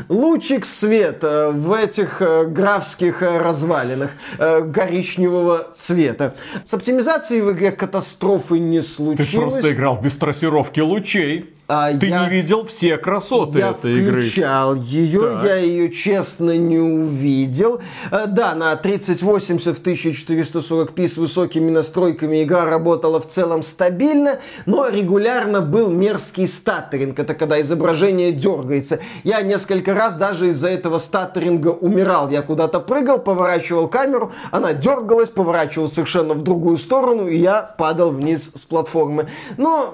лучик 0.09 0.65
света 0.65 1.51
в 1.53 1.73
этих 1.73 2.21
э, 2.21 2.45
графских 2.45 3.21
э, 3.21 3.37
развалинах. 3.37 4.11
Э, 4.37 4.71
коричневого 4.73 5.67
цвета. 5.75 6.35
С 6.65 6.73
оптимизацией 6.73 7.41
в 7.41 7.51
игре 7.51 7.71
катастрофы 7.71 8.59
не 8.59 8.81
случилось. 8.81 9.29
Ты 9.29 9.37
просто 9.37 9.73
играл 9.73 9.99
без 10.01 10.13
трассировки 10.17 10.79
лучей. 10.79 11.53
А 11.67 11.93
Ты 11.93 12.07
я, 12.07 12.25
не 12.25 12.29
видел 12.29 12.65
все 12.65 12.97
красоты 12.97 13.59
я 13.59 13.69
этой 13.69 13.99
игры. 13.99 14.23
Я 14.23 14.27
включал 14.27 14.75
ее, 14.75 15.19
так. 15.21 15.43
я 15.45 15.55
ее 15.55 15.89
честно 15.89 16.57
не 16.57 16.79
увидел. 16.79 17.79
Э, 18.11 18.25
да, 18.27 18.55
на 18.55 18.75
3080 18.75 19.77
в 19.77 19.81
1440p 19.81 21.07
с 21.07 21.17
высокими 21.17 21.69
настройками 21.69 22.43
игра 22.43 22.65
работала 22.65 23.21
в 23.21 23.27
целом 23.27 23.63
стабильно, 23.63 24.39
но 24.65 24.89
регулярно 24.89 25.61
был 25.61 25.89
мерзкий 25.89 26.45
статтеринг. 26.45 27.17
Это 27.17 27.33
когда 27.35 27.61
изображение 27.61 28.33
дергается. 28.33 28.99
Я 29.23 29.41
несколько 29.41 29.93
раз 29.93 30.17
даже 30.17 30.49
из-за 30.49 30.67
этого 30.67 30.97
статтеринга 30.97 31.69
умирал. 31.69 32.29
Я 32.29 32.41
куда-то 32.41 32.81
прыгал, 32.81 33.19
поворачивал 33.19 33.87
камеру, 33.87 34.33
она 34.51 34.73
дергалась, 34.73 35.29
поворачивалась 35.29 35.93
совершенно 35.93 36.33
в 36.33 36.43
другую 36.43 36.75
сторону, 36.77 37.27
и 37.27 37.37
я 37.37 37.61
падал 37.61 38.09
вниз 38.09 38.51
с 38.55 38.65
платформы. 38.65 39.29
Но 39.55 39.93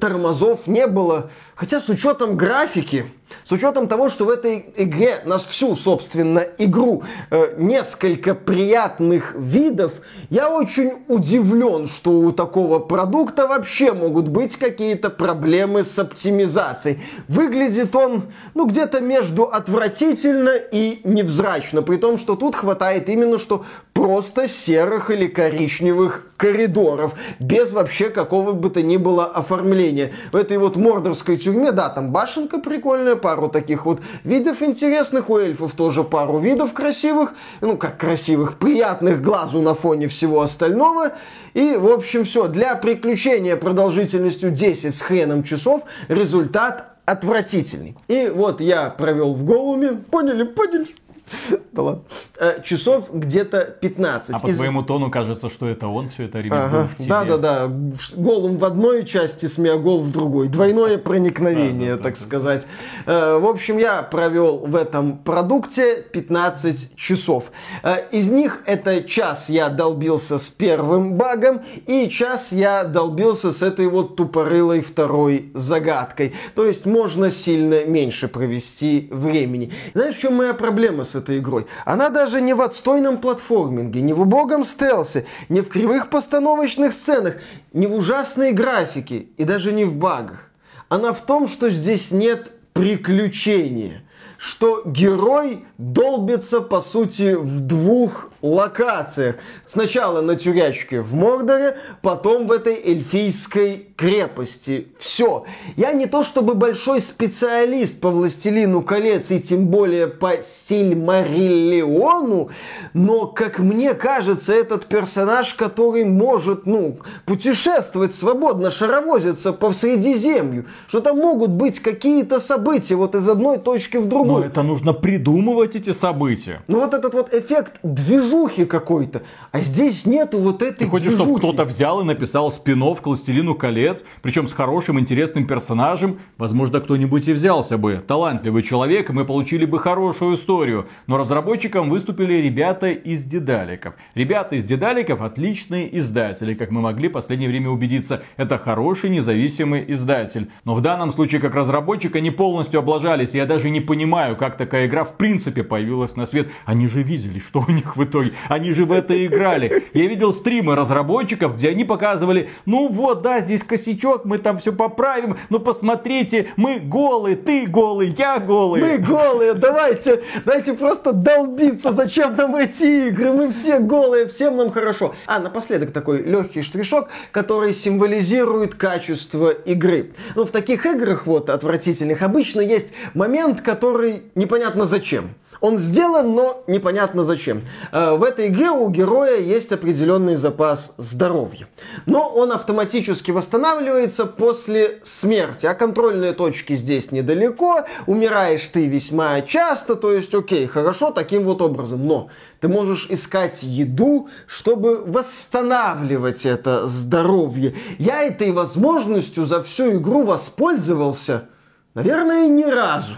тормозов 0.00 0.66
не 0.66 0.86
было, 0.86 1.17
Хотя 1.54 1.80
с 1.80 1.88
учетом 1.88 2.36
графики, 2.36 3.10
с 3.44 3.52
учетом 3.52 3.88
того, 3.88 4.08
что 4.08 4.24
в 4.24 4.30
этой 4.30 4.72
игре, 4.76 5.20
нас 5.24 5.42
всю, 5.42 5.74
собственно, 5.74 6.44
игру, 6.58 7.02
э, 7.30 7.54
несколько 7.58 8.34
приятных 8.34 9.34
видов, 9.34 9.94
я 10.30 10.50
очень 10.50 11.04
удивлен, 11.08 11.86
что 11.86 12.10
у 12.12 12.32
такого 12.32 12.78
продукта 12.78 13.46
вообще 13.46 13.92
могут 13.92 14.28
быть 14.28 14.56
какие-то 14.56 15.10
проблемы 15.10 15.84
с 15.84 15.98
оптимизацией. 15.98 17.00
Выглядит 17.28 17.94
он, 17.96 18.24
ну, 18.54 18.66
где-то 18.66 19.00
между 19.00 19.44
отвратительно 19.44 20.52
и 20.56 21.00
невзрачно, 21.04 21.82
при 21.82 21.96
том, 21.96 22.18
что 22.18 22.36
тут 22.36 22.54
хватает 22.54 23.08
именно 23.08 23.38
что 23.38 23.64
просто 23.92 24.48
серых 24.48 25.10
или 25.10 25.26
коричневых 25.26 26.28
коридоров, 26.36 27.14
без 27.40 27.72
вообще 27.72 28.10
какого 28.10 28.52
бы 28.52 28.70
то 28.70 28.80
ни 28.80 28.96
было 28.96 29.26
оформления. 29.26 30.12
В 30.32 30.36
этой 30.36 30.56
вот 30.58 30.76
мордорской 30.76 31.36
тюрьме, 31.36 31.72
да, 31.72 31.88
там 31.88 32.12
башенка 32.12 32.58
прикольная, 32.58 33.16
пару 33.18 33.48
таких 33.48 33.84
вот 33.84 34.00
видов 34.24 34.62
интересных, 34.62 35.28
у 35.28 35.36
эльфов 35.36 35.74
тоже 35.74 36.04
пару 36.04 36.38
видов 36.38 36.72
красивых, 36.72 37.34
ну 37.60 37.76
как 37.76 37.98
красивых, 37.98 38.58
приятных 38.58 39.20
глазу 39.20 39.60
на 39.60 39.74
фоне 39.74 40.08
всего 40.08 40.40
остального. 40.40 41.12
И, 41.54 41.74
в 41.76 41.88
общем, 41.88 42.24
все. 42.24 42.48
Для 42.48 42.74
приключения 42.76 43.56
продолжительностью 43.56 44.50
10 44.50 44.94
с 44.94 45.00
хреном 45.00 45.42
часов 45.42 45.82
результат 46.08 46.96
отвратительный. 47.04 47.96
И 48.06 48.30
вот 48.34 48.60
я 48.60 48.90
провел 48.90 49.32
в 49.32 49.44
Голуме, 49.44 49.92
поняли, 50.10 50.44
поняли, 50.44 50.88
Да 51.72 51.82
ладно. 51.82 52.02
Э, 52.38 52.60
часов 52.64 53.10
где-то 53.12 53.60
15. 53.80 54.30
А 54.30 54.38
по 54.40 54.48
твоему 54.48 54.82
тону 54.82 55.10
кажется, 55.10 55.48
что 55.48 55.68
это 55.68 55.86
он 55.86 56.08
все 56.10 56.24
это 56.24 56.40
ага. 56.50 56.88
в 56.88 56.96
тебе. 56.96 57.08
Да, 57.08 57.24
да, 57.24 57.36
да. 57.36 57.72
Голым 58.16 58.56
в 58.56 58.64
одной 58.64 59.04
части, 59.04 59.46
смеогол 59.46 60.02
в 60.02 60.10
другой. 60.10 60.48
Двойное 60.48 60.98
проникновение, 60.98 61.96
так 61.96 62.16
сказать. 62.16 62.66
Э, 63.06 63.38
в 63.38 63.46
общем, 63.46 63.78
я 63.78 64.02
провел 64.02 64.58
в 64.58 64.74
этом 64.74 65.18
продукте 65.18 66.02
15 66.12 66.96
часов. 66.96 67.52
Э, 67.82 67.98
из 68.10 68.28
них 68.28 68.62
это 68.66 69.04
час 69.04 69.48
я 69.48 69.68
долбился 69.68 70.38
с 70.38 70.48
первым 70.48 71.14
багом, 71.14 71.60
и 71.86 72.08
час 72.08 72.50
я 72.50 72.84
долбился 72.84 73.52
с 73.52 73.62
этой 73.62 73.86
вот 73.86 74.16
тупорылой 74.16 74.80
второй 74.80 75.50
загадкой. 75.54 76.34
То 76.54 76.64
есть 76.64 76.86
можно 76.86 77.30
сильно 77.30 77.84
меньше 77.84 78.26
провести 78.26 79.08
времени. 79.10 79.72
Знаешь, 79.94 80.16
в 80.16 80.20
чем 80.20 80.34
моя 80.34 80.54
проблема 80.54 81.04
с 81.04 81.14
этой 81.18 81.38
игрой. 81.38 81.66
Она 81.84 82.08
даже 82.08 82.40
не 82.40 82.54
в 82.54 82.62
отстойном 82.62 83.18
платформинге, 83.18 84.00
не 84.00 84.14
в 84.14 84.22
убогом 84.22 84.64
стелсе, 84.64 85.26
не 85.50 85.60
в 85.60 85.68
кривых 85.68 86.08
постановочных 86.08 86.92
сценах, 86.92 87.34
не 87.74 87.86
в 87.86 87.94
ужасной 87.94 88.52
графике 88.52 89.26
и 89.36 89.44
даже 89.44 89.72
не 89.72 89.84
в 89.84 89.94
багах. 89.94 90.50
Она 90.88 91.12
в 91.12 91.20
том, 91.20 91.48
что 91.48 91.68
здесь 91.68 92.10
нет 92.10 92.52
приключения 92.72 94.02
что 94.38 94.82
герой 94.86 95.64
долбится, 95.78 96.60
по 96.60 96.80
сути, 96.80 97.34
в 97.34 97.60
двух 97.60 98.30
локациях. 98.40 99.36
Сначала 99.66 100.20
на 100.20 100.36
тюрячке 100.36 101.00
в 101.00 101.12
Мордоре, 101.14 101.76
потом 102.02 102.46
в 102.46 102.52
этой 102.52 102.74
эльфийской 102.74 103.88
крепости. 103.96 104.92
Все. 104.98 105.44
Я 105.76 105.92
не 105.92 106.06
то 106.06 106.22
чтобы 106.22 106.54
большой 106.54 107.00
специалист 107.00 108.00
по 108.00 108.10
«Властелину 108.10 108.82
колец» 108.82 109.32
и 109.32 109.40
тем 109.40 109.66
более 109.66 110.06
по 110.06 110.40
Сильмариллиону, 110.40 112.50
но, 112.94 113.26
как 113.26 113.58
мне 113.58 113.94
кажется, 113.94 114.52
этот 114.52 114.86
персонаж, 114.86 115.54
который 115.54 116.04
может, 116.04 116.64
ну, 116.64 116.98
путешествовать 117.26 118.14
свободно, 118.14 118.70
шаровозиться 118.70 119.52
по 119.52 119.72
Средиземью, 119.72 120.66
что 120.86 121.00
там 121.00 121.18
могут 121.18 121.50
быть 121.50 121.80
какие-то 121.80 122.38
события 122.38 122.94
вот 122.94 123.16
из 123.16 123.28
одной 123.28 123.58
точки 123.58 123.96
в 123.96 124.06
другую. 124.06 124.27
Но 124.28 124.40
это 124.40 124.62
нужно 124.62 124.92
придумывать 124.92 125.76
эти 125.76 125.92
события. 125.92 126.62
Ну 126.68 126.80
вот 126.80 126.94
этот 126.94 127.14
вот 127.14 127.32
эффект 127.34 127.80
движухи 127.82 128.64
какой-то. 128.64 129.22
А 129.52 129.60
здесь 129.60 130.06
нету 130.06 130.38
вот 130.38 130.62
этой 130.62 130.84
Ты 130.84 130.86
хочешь, 130.86 131.08
движухи. 131.08 131.24
чтобы 131.24 131.38
кто-то 131.38 131.64
взял 131.64 132.00
и 132.00 132.04
написал 132.04 132.52
спин 132.52 132.82
«Властелину 132.82 133.54
колец», 133.54 134.02
причем 134.22 134.48
с 134.48 134.52
хорошим, 134.52 134.98
интересным 134.98 135.46
персонажем? 135.46 136.18
Возможно, 136.36 136.80
кто-нибудь 136.80 137.28
и 137.28 137.32
взялся 137.32 137.78
бы. 137.78 138.02
Талантливый 138.06 138.62
человек, 138.62 139.10
и 139.10 139.12
мы 139.12 139.24
получили 139.24 139.64
бы 139.64 139.78
хорошую 139.78 140.36
историю. 140.36 140.86
Но 141.06 141.16
разработчиком 141.18 141.90
выступили 141.90 142.34
ребята 142.34 142.90
из 142.90 143.24
Дедаликов. 143.24 143.94
Ребята 144.14 144.56
из 144.56 144.64
Дедаликов 144.64 145.20
отличные 145.20 145.98
издатели, 145.98 146.54
как 146.54 146.70
мы 146.70 146.80
могли 146.80 147.08
в 147.08 147.12
последнее 147.12 147.48
время 147.48 147.70
убедиться. 147.70 148.22
Это 148.36 148.58
хороший 148.58 149.10
независимый 149.10 149.84
издатель. 149.88 150.50
Но 150.64 150.74
в 150.74 150.80
данном 150.82 151.12
случае, 151.12 151.40
как 151.40 151.54
разработчик, 151.54 152.14
они 152.16 152.30
полностью 152.30 152.80
облажались. 152.80 153.34
Я 153.34 153.46
даже 153.46 153.70
не 153.70 153.80
понимаю, 153.80 154.17
как 154.38 154.56
такая 154.56 154.86
игра 154.86 155.04
в 155.04 155.14
принципе 155.14 155.62
появилась 155.62 156.16
на 156.16 156.26
свет. 156.26 156.48
Они 156.64 156.86
же 156.86 157.02
видели, 157.02 157.38
что 157.38 157.64
у 157.66 157.70
них 157.70 157.96
в 157.96 158.04
итоге. 158.04 158.32
Они 158.48 158.72
же 158.72 158.84
в 158.84 158.92
это 158.92 159.26
играли. 159.26 159.84
Я 159.94 160.06
видел 160.06 160.32
стримы 160.32 160.74
разработчиков, 160.74 161.56
где 161.56 161.70
они 161.70 161.84
показывали, 161.84 162.50
ну 162.66 162.88
вот, 162.88 163.22
да, 163.22 163.40
здесь 163.40 163.62
косячок, 163.62 164.24
мы 164.24 164.38
там 164.38 164.58
все 164.58 164.72
поправим, 164.72 165.36
но 165.50 165.58
посмотрите, 165.58 166.48
мы 166.56 166.78
голые, 166.78 167.36
ты 167.36 167.66
голый, 167.66 168.14
я 168.16 168.38
голый. 168.38 168.80
Мы 168.80 168.98
голые, 168.98 169.54
давайте, 169.54 170.22
давайте 170.44 170.74
просто 170.74 171.12
долбиться, 171.12 171.92
зачем 171.92 172.34
нам 172.36 172.56
эти 172.56 173.08
игры, 173.08 173.32
мы 173.32 173.50
все 173.50 173.78
голые, 173.78 174.26
всем 174.26 174.56
нам 174.56 174.70
хорошо. 174.70 175.14
А, 175.26 175.38
напоследок 175.38 175.92
такой 175.92 176.22
легкий 176.22 176.62
штришок, 176.62 177.08
который 177.30 177.72
символизирует 177.72 178.74
качество 178.74 179.50
игры. 179.50 180.12
Ну, 180.34 180.44
в 180.44 180.50
таких 180.50 180.86
играх 180.86 181.26
вот 181.26 181.50
отвратительных 181.50 182.22
обычно 182.22 182.60
есть 182.60 182.88
момент, 183.14 183.60
который 183.60 184.07
непонятно 184.34 184.84
зачем. 184.84 185.34
Он 185.60 185.76
сделан, 185.76 186.34
но 186.34 186.62
непонятно 186.66 187.24
зачем. 187.24 187.62
Э, 187.90 188.12
в 188.12 188.22
этой 188.22 188.46
игре 188.48 188.70
у 188.70 188.88
героя 188.90 189.38
есть 189.40 189.72
определенный 189.72 190.36
запас 190.36 190.94
здоровья. 190.98 191.68
Но 192.06 192.28
он 192.28 192.52
автоматически 192.52 193.32
восстанавливается 193.32 194.26
после 194.26 195.00
смерти. 195.02 195.66
А 195.66 195.74
контрольные 195.74 196.32
точки 196.32 196.76
здесь 196.76 197.10
недалеко. 197.10 197.86
Умираешь 198.06 198.66
ты 198.68 198.86
весьма 198.86 199.40
часто. 199.42 199.96
То 199.96 200.12
есть, 200.12 200.32
окей, 200.34 200.66
хорошо, 200.66 201.10
таким 201.10 201.42
вот 201.42 201.60
образом. 201.60 202.06
Но 202.06 202.28
ты 202.60 202.68
можешь 202.68 203.06
искать 203.10 203.62
еду, 203.62 204.28
чтобы 204.46 205.04
восстанавливать 205.04 206.46
это 206.46 206.86
здоровье. 206.86 207.74
Я 207.98 208.22
этой 208.22 208.52
возможностью 208.52 209.44
за 209.44 209.62
всю 209.64 209.96
игру 209.96 210.22
воспользовался, 210.22 211.48
наверное, 211.94 212.46
ни 212.46 212.64
разу 212.64 213.16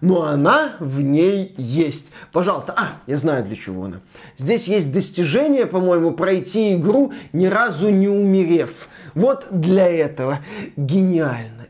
но 0.00 0.24
она 0.24 0.76
в 0.80 1.00
ней 1.00 1.54
есть. 1.56 2.12
Пожалуйста. 2.32 2.74
А, 2.76 2.88
я 3.06 3.16
знаю, 3.16 3.44
для 3.44 3.56
чего 3.56 3.84
она. 3.84 4.00
Здесь 4.36 4.68
есть 4.68 4.92
достижение, 4.92 5.66
по-моему, 5.66 6.12
пройти 6.12 6.74
игру, 6.74 7.12
ни 7.32 7.46
разу 7.46 7.90
не 7.90 8.08
умерев. 8.08 8.88
Вот 9.14 9.46
для 9.50 9.88
этого. 9.88 10.40
Гениально. 10.76 11.66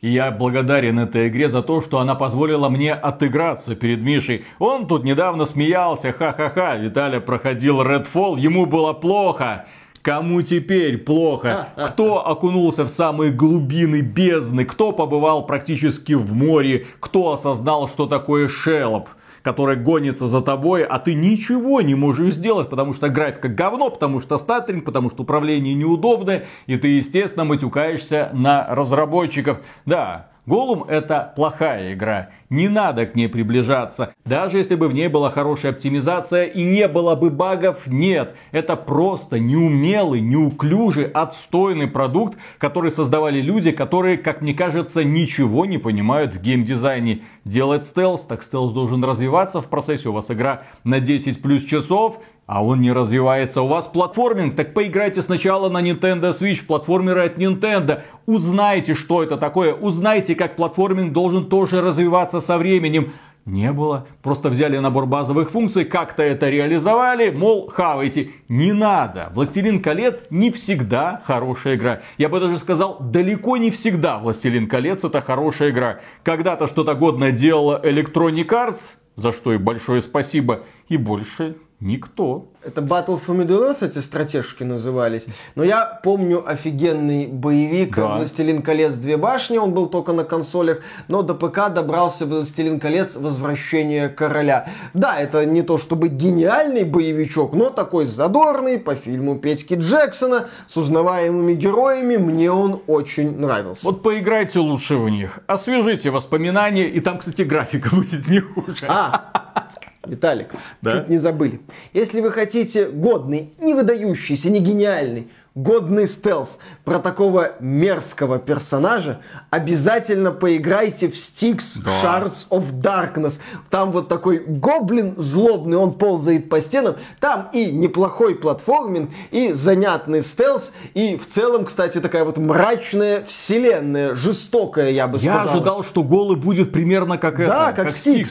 И 0.00 0.10
я 0.10 0.32
благодарен 0.32 0.98
этой 0.98 1.28
игре 1.28 1.48
за 1.48 1.62
то, 1.62 1.80
что 1.80 2.00
она 2.00 2.16
позволила 2.16 2.68
мне 2.68 2.92
отыграться 2.92 3.76
перед 3.76 4.00
Мишей. 4.02 4.44
Он 4.58 4.88
тут 4.88 5.04
недавно 5.04 5.46
смеялся, 5.46 6.12
ха-ха-ха. 6.12 6.74
Виталя 6.74 7.20
проходил 7.20 7.80
Redfall, 7.82 8.40
ему 8.40 8.66
было 8.66 8.94
плохо. 8.94 9.66
Кому 10.02 10.42
теперь 10.42 10.98
плохо? 10.98 11.68
Кто 11.76 12.26
окунулся 12.26 12.84
в 12.84 12.88
самые 12.88 13.30
глубины 13.30 14.00
бездны? 14.00 14.64
Кто 14.64 14.92
побывал 14.92 15.46
практически 15.46 16.12
в 16.12 16.32
море? 16.32 16.86
Кто 16.98 17.32
осознал, 17.32 17.88
что 17.88 18.06
такое 18.06 18.48
шелоп? 18.48 19.08
который 19.42 19.74
гонится 19.74 20.28
за 20.28 20.40
тобой, 20.40 20.84
а 20.84 21.00
ты 21.00 21.14
ничего 21.14 21.80
не 21.80 21.96
можешь 21.96 22.34
сделать, 22.34 22.70
потому 22.70 22.94
что 22.94 23.08
графика 23.08 23.48
говно, 23.48 23.90
потому 23.90 24.20
что 24.20 24.38
статтеринг, 24.38 24.84
потому 24.84 25.10
что 25.10 25.22
управление 25.24 25.74
неудобное, 25.74 26.44
и 26.66 26.76
ты, 26.76 26.86
естественно, 26.86 27.44
матюкаешься 27.44 28.30
на 28.32 28.64
разработчиков. 28.70 29.58
Да, 29.84 30.30
Голум 30.44 30.82
это 30.88 31.32
плохая 31.36 31.92
игра. 31.92 32.30
Не 32.50 32.68
надо 32.68 33.06
к 33.06 33.14
ней 33.14 33.28
приближаться. 33.28 34.12
Даже 34.24 34.58
если 34.58 34.74
бы 34.74 34.88
в 34.88 34.92
ней 34.92 35.06
была 35.06 35.30
хорошая 35.30 35.70
оптимизация 35.70 36.46
и 36.46 36.64
не 36.64 36.88
было 36.88 37.14
бы 37.14 37.30
багов, 37.30 37.86
нет. 37.86 38.34
Это 38.50 38.74
просто 38.74 39.38
неумелый, 39.38 40.20
неуклюжий, 40.20 41.04
отстойный 41.04 41.86
продукт, 41.86 42.36
который 42.58 42.90
создавали 42.90 43.40
люди, 43.40 43.70
которые, 43.70 44.18
как 44.18 44.42
мне 44.42 44.52
кажется, 44.52 45.04
ничего 45.04 45.64
не 45.64 45.78
понимают 45.78 46.34
в 46.34 46.42
геймдизайне. 46.42 47.20
Делать 47.44 47.84
стелс, 47.84 48.22
так 48.22 48.42
стелс 48.42 48.72
должен 48.72 49.04
развиваться 49.04 49.62
в 49.62 49.68
процессе. 49.68 50.08
У 50.08 50.12
вас 50.12 50.28
игра 50.30 50.64
на 50.82 50.98
10 50.98 51.40
плюс 51.40 51.64
часов, 51.64 52.18
а 52.52 52.62
он 52.62 52.82
не 52.82 52.92
развивается. 52.92 53.62
У 53.62 53.66
вас 53.66 53.86
платформинг, 53.86 54.56
так 54.56 54.74
поиграйте 54.74 55.22
сначала 55.22 55.70
на 55.70 55.80
Nintendo 55.80 56.38
Switch, 56.38 56.66
платформеры 56.66 57.24
от 57.24 57.38
Nintendo. 57.38 58.02
Узнайте, 58.26 58.92
что 58.92 59.22
это 59.22 59.38
такое, 59.38 59.72
узнайте, 59.72 60.34
как 60.34 60.54
платформинг 60.56 61.14
должен 61.14 61.46
тоже 61.46 61.80
развиваться 61.80 62.42
со 62.42 62.58
временем. 62.58 63.14
Не 63.46 63.72
было. 63.72 64.06
Просто 64.20 64.50
взяли 64.50 64.76
набор 64.76 65.06
базовых 65.06 65.50
функций, 65.50 65.86
как-то 65.86 66.22
это 66.22 66.50
реализовали, 66.50 67.30
мол, 67.30 67.70
хавайте. 67.70 68.32
Не 68.50 68.74
надо. 68.74 69.30
Властелин 69.34 69.80
колец 69.80 70.22
не 70.28 70.50
всегда 70.50 71.22
хорошая 71.24 71.76
игра. 71.76 72.02
Я 72.18 72.28
бы 72.28 72.38
даже 72.38 72.58
сказал, 72.58 72.98
далеко 73.00 73.56
не 73.56 73.70
всегда 73.70 74.18
Властелин 74.18 74.68
колец 74.68 75.04
это 75.04 75.22
хорошая 75.22 75.70
игра. 75.70 76.00
Когда-то 76.22 76.68
что-то 76.68 76.94
годное 76.96 77.32
делала 77.32 77.80
Electronic 77.82 78.48
Arts, 78.48 78.90
за 79.16 79.32
что 79.32 79.54
и 79.54 79.56
большое 79.56 80.02
спасибо, 80.02 80.64
и 80.88 80.98
больше 80.98 81.56
Никто. 81.82 82.46
Это 82.64 82.80
Battle 82.80 83.20
Earth 83.26 83.84
эти 83.84 83.98
стратежки 83.98 84.62
назывались. 84.62 85.26
Но 85.56 85.64
я 85.64 85.84
помню 86.04 86.48
офигенный 86.48 87.26
боевик 87.26 87.96
да. 87.96 88.18
«Властелин 88.18 88.62
колец. 88.62 88.94
Две 88.94 89.16
башни». 89.16 89.58
Он 89.58 89.72
был 89.72 89.88
только 89.88 90.12
на 90.12 90.22
консолях. 90.22 90.78
Но 91.08 91.22
до 91.22 91.34
ПК 91.34 91.74
добрался 91.74 92.24
«Властелин 92.24 92.78
колец. 92.78 93.16
Возвращение 93.16 94.08
короля». 94.08 94.68
Да, 94.94 95.18
это 95.18 95.44
не 95.44 95.62
то 95.62 95.76
чтобы 95.76 96.06
гениальный 96.06 96.84
боевичок, 96.84 97.52
но 97.52 97.68
такой 97.70 98.06
задорный 98.06 98.78
по 98.78 98.94
фильму 98.94 99.36
Петьки 99.36 99.74
Джексона 99.74 100.50
с 100.68 100.76
узнаваемыми 100.76 101.54
героями. 101.54 102.16
Мне 102.16 102.52
он 102.52 102.80
очень 102.86 103.36
нравился. 103.40 103.84
Вот 103.84 104.04
поиграйте 104.04 104.60
лучше 104.60 104.96
в 104.98 105.08
них. 105.08 105.40
Освежите 105.48 106.10
воспоминания. 106.10 106.88
И 106.88 107.00
там, 107.00 107.18
кстати, 107.18 107.42
графика 107.42 107.90
будет 107.92 108.28
не 108.28 108.38
хуже. 108.38 108.86
А, 108.86 109.61
Виталик, 110.04 110.48
да? 110.80 110.92
чуть 110.92 111.08
не 111.08 111.18
забыли. 111.18 111.60
Если 111.92 112.20
вы 112.20 112.32
хотите 112.32 112.86
годный, 112.88 113.52
не 113.60 113.72
выдающийся, 113.72 114.50
не 114.50 114.58
гениальный, 114.58 115.28
годный 115.54 116.08
стелс 116.08 116.58
про 116.84 116.98
такого 116.98 117.52
мерзкого 117.60 118.38
персонажа, 118.38 119.20
обязательно 119.50 120.32
поиграйте 120.32 121.08
в 121.08 121.14
Styx 121.14 121.82
да. 121.84 121.90
Shards 122.02 122.48
of 122.50 122.72
Darkness. 122.80 123.38
Там 123.70 123.92
вот 123.92 124.08
такой 124.08 124.38
гоблин 124.38 125.14
злобный, 125.18 125.76
он 125.76 125.92
ползает 125.92 126.48
по 126.48 126.60
стенам. 126.60 126.96
Там 127.20 127.48
и 127.52 127.70
неплохой 127.70 128.34
платформинг, 128.34 129.10
и 129.30 129.52
занятный 129.52 130.22
стелс, 130.22 130.72
и 130.94 131.16
в 131.16 131.26
целом, 131.26 131.66
кстати, 131.66 132.00
такая 132.00 132.24
вот 132.24 132.38
мрачная 132.38 133.22
вселенная, 133.24 134.14
жестокая, 134.14 134.90
я 134.90 135.06
бы 135.06 135.18
я 135.18 135.34
сказал. 135.34 135.46
Я 135.46 135.52
ожидал, 135.52 135.84
что 135.84 136.02
голый 136.02 136.36
будет 136.36 136.72
примерно 136.72 137.18
как 137.18 137.36
да, 137.36 137.42
это. 137.44 137.52
Да, 137.52 137.72
как, 137.72 137.86
как 137.86 137.94
Styx. 137.94 138.28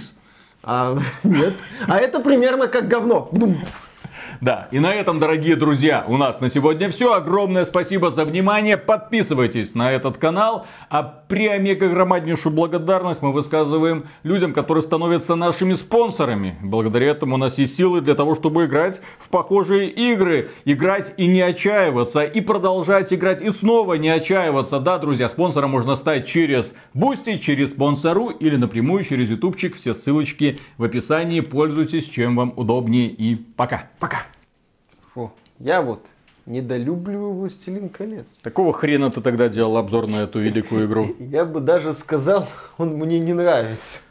А, 0.63 0.97
нет. 1.24 1.54
А 1.88 1.97
это 1.97 2.19
примерно 2.19 2.67
как 2.67 2.88
говно. 2.88 3.30
Да, 4.41 4.67
и 4.71 4.80
на 4.80 4.91
этом, 4.91 5.19
дорогие 5.19 5.56
друзья, 5.56 6.04
у 6.08 6.17
нас 6.17 6.41
на 6.41 6.49
сегодня 6.49 6.89
все. 6.89 7.13
Огромное 7.13 7.63
спасибо 7.63 8.10
за 8.10 8.25
внимание. 8.25 8.75
Подписывайтесь 8.75 9.75
на 9.75 9.91
этот 9.91 10.17
канал. 10.17 10.65
А 10.89 11.04
преомегагромаднейшую 11.04 12.52
благодарность 12.51 13.21
мы 13.21 13.34
высказываем 13.34 14.06
людям, 14.23 14.54
которые 14.54 14.82
становятся 14.82 15.36
нашими 15.36 15.75
спонсорами. 15.75 16.58
Благодаря 16.63 17.12
этому 17.12 17.36
у 17.36 17.38
нас 17.38 17.60
есть 17.60 17.77
силы 17.77 18.01
для 18.01 18.15
того, 18.15 18.34
чтобы 18.34 18.65
играть 18.65 18.99
в 19.19 19.30
похожие 19.30 19.89
игры. 19.89 20.49
Играть 20.65 21.13
и 21.17 21.27
не 21.27 21.41
отчаиваться. 21.41 22.23
И 22.23 22.41
продолжать 22.41 23.13
играть 23.13 23.43
и 23.43 23.51
снова 23.51 23.93
не 23.93 24.10
отчаиваться. 24.10 24.80
Да, 24.80 24.97
друзья, 24.97 25.30
спонсором 25.30 25.67
можно 25.67 25.95
стать 25.95 26.25
через 26.25 26.73
Бусти, 26.95 27.38
через 27.38 27.69
Спонср 27.69 28.30
или 28.30 28.56
напрямую 28.56 29.04
через 29.04 29.30
ютубчик. 29.30 29.75
Все 29.75 29.93
ссылочки 29.93 30.58
в 30.80 30.84
описании. 30.84 31.41
Пользуйтесь, 31.41 32.10
чем 32.10 32.36
вам 32.36 32.54
удобнее. 32.56 33.08
И 33.08 33.36
пока. 33.36 33.91
Пока. 33.99 34.31
Фу, 35.13 35.34
я 35.60 35.82
вот 35.82 36.06
недолюбливаю 36.45 37.34
«Властелин 37.34 37.89
колец». 37.89 38.28
Какого 38.41 38.71
хрена 38.71 39.12
ты 39.12 39.19
тогда 39.19 39.50
делал 39.50 39.76
обзор 39.76 40.08
на 40.08 40.24
эту 40.24 40.39
великую 40.39 40.88
игру? 40.88 41.13
Я 41.19 41.43
бы 41.43 41.60
даже 41.60 41.93
сказал, 41.93 42.47
он 42.78 42.93
мне 42.93 43.19
не 43.19 43.34
нравится. 43.34 44.04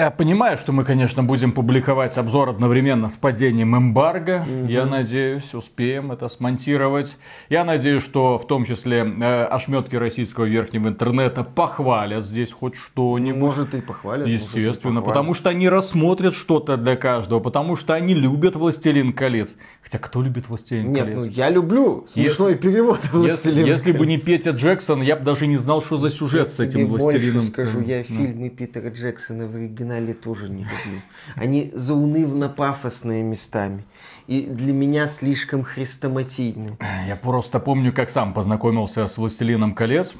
Я 0.00 0.10
понимаю, 0.10 0.56
что 0.56 0.72
мы, 0.72 0.84
конечно, 0.84 1.22
будем 1.22 1.52
публиковать 1.52 2.16
обзор 2.16 2.48
одновременно 2.48 3.10
с 3.10 3.16
падением 3.16 3.76
эмбарго. 3.76 4.46
Угу. 4.48 4.68
Я 4.70 4.86
надеюсь, 4.86 5.52
успеем 5.52 6.10
это 6.10 6.30
смонтировать. 6.30 7.18
Я 7.50 7.64
надеюсь, 7.64 8.02
что 8.02 8.38
в 8.38 8.46
том 8.46 8.64
числе 8.64 9.00
э, 9.00 9.44
ошметки 9.44 9.96
российского 9.96 10.46
верхнего 10.46 10.88
интернета 10.88 11.44
похвалят 11.44 12.24
здесь 12.24 12.50
хоть 12.50 12.76
что-нибудь. 12.76 13.40
Может 13.40 13.74
и 13.74 13.82
похвалят. 13.82 14.26
Естественно, 14.26 15.00
и 15.00 15.02
потому 15.02 15.34
что 15.34 15.50
они 15.50 15.68
рассмотрят 15.68 16.34
что-то 16.34 16.78
для 16.78 16.96
каждого, 16.96 17.40
потому 17.40 17.76
что 17.76 17.92
они 17.92 18.14
любят 18.14 18.56
«Властелин 18.56 19.12
колец». 19.12 19.54
Хотя 19.82 19.98
кто 19.98 20.22
любит 20.22 20.48
«Властелин 20.48 20.92
Нет, 20.92 21.04
колец»? 21.04 21.18
ну 21.18 21.24
я 21.26 21.50
люблю 21.50 22.06
смешной 22.08 22.52
если, 22.52 22.68
перевод 22.68 23.00
«Властелин 23.12 23.66
Если, 23.66 23.70
если 23.70 23.92
бы 23.92 24.06
не 24.06 24.16
Петя 24.16 24.52
Джексон, 24.52 25.02
я 25.02 25.16
бы 25.16 25.26
даже 25.26 25.46
не 25.46 25.58
знал, 25.58 25.82
что 25.82 25.98
за 25.98 26.08
сюжет 26.08 26.48
я 26.48 26.54
с 26.54 26.58
этим 26.58 26.86
«Властелином». 26.86 27.34
больше 27.34 27.48
скажу, 27.48 27.80
я 27.82 28.02
фильмы 28.02 28.48
Питера 28.48 28.88
Джексона 28.88 29.46
в 29.46 29.54
оригинале 29.54 29.89
тоже 30.12 30.48
не 30.48 30.64
люблю. 30.64 31.02
Они 31.34 31.70
заунывно-пафосные 31.74 33.22
местами. 33.22 33.84
И 34.26 34.42
для 34.42 34.72
меня 34.72 35.06
слишком 35.06 35.62
хрестоматийны. 35.64 36.78
Я 37.08 37.16
просто 37.16 37.58
помню, 37.58 37.92
как 37.92 38.10
сам 38.10 38.32
познакомился 38.32 39.06
с 39.06 39.18
«Властелином 39.18 39.74
колец». 39.74 40.14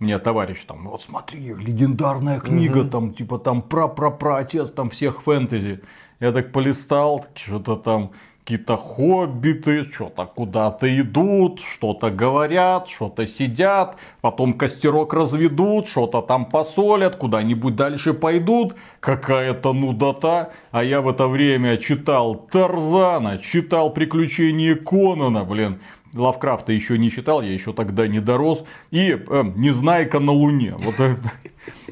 Мне 0.00 0.18
товарищ 0.18 0.64
там, 0.66 0.88
вот 0.88 1.02
смотри, 1.02 1.54
легендарная 1.54 2.40
книга, 2.40 2.78
угу. 2.78 2.90
там, 2.90 3.14
типа, 3.14 3.38
там, 3.38 3.62
про-про-про 3.62 4.36
отец, 4.36 4.70
там, 4.70 4.90
всех 4.90 5.22
фэнтези. 5.22 5.80
Я 6.20 6.32
так 6.32 6.52
полистал, 6.52 7.26
что-то 7.34 7.76
там 7.76 8.10
какие-то 8.44 8.76
хоббиты, 8.76 9.84
что-то 9.90 10.26
куда-то 10.26 11.00
идут, 11.00 11.60
что-то 11.62 12.10
говорят, 12.10 12.90
что-то 12.90 13.26
сидят, 13.26 13.96
потом 14.20 14.52
костерок 14.52 15.14
разведут, 15.14 15.88
что-то 15.88 16.20
там 16.20 16.44
посолят, 16.44 17.16
куда-нибудь 17.16 17.74
дальше 17.74 18.12
пойдут, 18.12 18.76
какая-то 19.00 19.72
нудота. 19.72 20.52
А 20.72 20.84
я 20.84 21.00
в 21.00 21.08
это 21.08 21.26
время 21.26 21.78
читал 21.78 22.34
Тарзана, 22.34 23.38
читал 23.38 23.90
приключения 23.94 24.74
Конана, 24.74 25.44
блин. 25.44 25.80
Лавкрафта 26.12 26.72
еще 26.72 26.98
не 26.98 27.10
читал, 27.10 27.40
я 27.40 27.52
еще 27.52 27.72
тогда 27.72 28.06
не 28.06 28.20
дорос. 28.20 28.62
И 28.90 29.10
э, 29.10 29.44
Незнайка 29.56 30.20
на 30.20 30.32
Луне. 30.32 30.74
Вот 30.78 30.94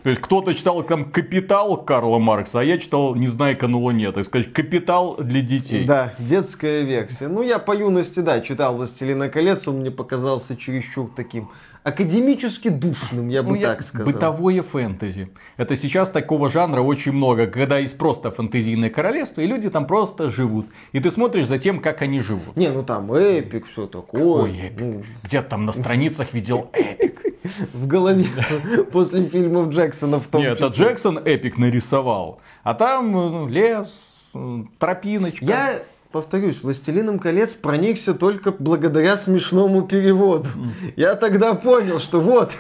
то 0.03 0.11
есть 0.11 0.21
кто-то 0.21 0.55
читал 0.55 0.83
там 0.83 1.11
«Капитал» 1.11 1.77
Карла 1.77 2.19
Маркса, 2.19 2.61
а 2.61 2.65
я 2.65 2.79
читал 2.79 3.15
«Незнайка 3.15 3.69
на 3.69 3.79
Луне». 3.79 4.11
Так 4.13 4.25
сказать, 4.25 4.53
«Капитал» 4.53 5.17
для 5.17 5.43
детей. 5.43 5.85
Да, 5.85 6.15
детская 6.19 6.83
версия. 6.83 7.29
Ну, 7.29 7.43
я 7.43 7.59
по 7.59 7.77
юности, 7.77 8.21
да, 8.21 8.41
читал 8.41 8.77
«Властелина 8.77 9.29
колец», 9.29 9.69
он 9.69 9.81
мне 9.81 9.91
показался 9.91 10.57
чересчур 10.57 11.11
таким 11.15 11.51
академически 11.85 12.69
душным, 12.69 13.29
я 13.29 13.43
бы 13.43 13.57
ну, 13.57 13.63
так 13.63 13.83
сказал. 13.83 14.13
Бытовое 14.13 14.63
фэнтези. 14.63 15.31
Это 15.57 15.77
сейчас 15.77 16.11
такого 16.11 16.49
жанра 16.51 16.81
очень 16.81 17.13
много, 17.13 17.47
когда 17.47 17.79
есть 17.79 17.99
просто 17.99 18.31
фэнтезийное 18.31 18.91
королевство, 18.91 19.41
и 19.41 19.47
люди 19.47 19.69
там 19.69 19.87
просто 19.87 20.31
живут. 20.31 20.67
И 20.93 21.01
ты 21.01 21.11
смотришь 21.11 21.49
за 21.49 21.59
тем, 21.59 21.81
как 21.81 22.03
они 22.03 22.21
живут. 22.21 22.57
Не, 22.57 22.71
ну 22.71 22.83
там 22.83 23.13
эпик, 23.13 23.67
все 23.67 23.87
такое. 23.87 24.21
Какой 24.21 24.59
эпик? 24.59 24.81
Ну... 24.81 25.03
Где-то 25.25 25.51
там 25.51 25.67
на 25.67 25.73
страницах 25.73 26.33
видел 26.33 26.71
эпик. 26.73 27.32
В 27.73 27.87
голове 27.87 28.27
после 28.93 29.25
фильмов 29.25 29.69
Джексона 29.71 30.21
в 30.21 30.27
том 30.27 30.43
Нет, 30.43 30.59
числе. 30.59 30.67
это 30.69 30.77
Джексон 30.77 31.19
эпик 31.19 31.59
нарисовал. 31.59 32.41
А 32.63 32.75
там 32.75 33.13
ну, 33.13 33.49
лес, 33.49 33.93
тропиночка. 34.79 35.45
Я 35.45 35.83
повторюсь, 36.13 36.63
«Властелином 36.63 37.19
колец» 37.19 37.55
проникся 37.55 38.15
только 38.15 38.53
благодаря 38.53 39.17
смешному 39.17 39.83
переводу. 39.83 40.49
Я 40.95 41.15
тогда 41.15 41.55
понял, 41.55 41.99
что 41.99 42.21
вот, 42.21 42.53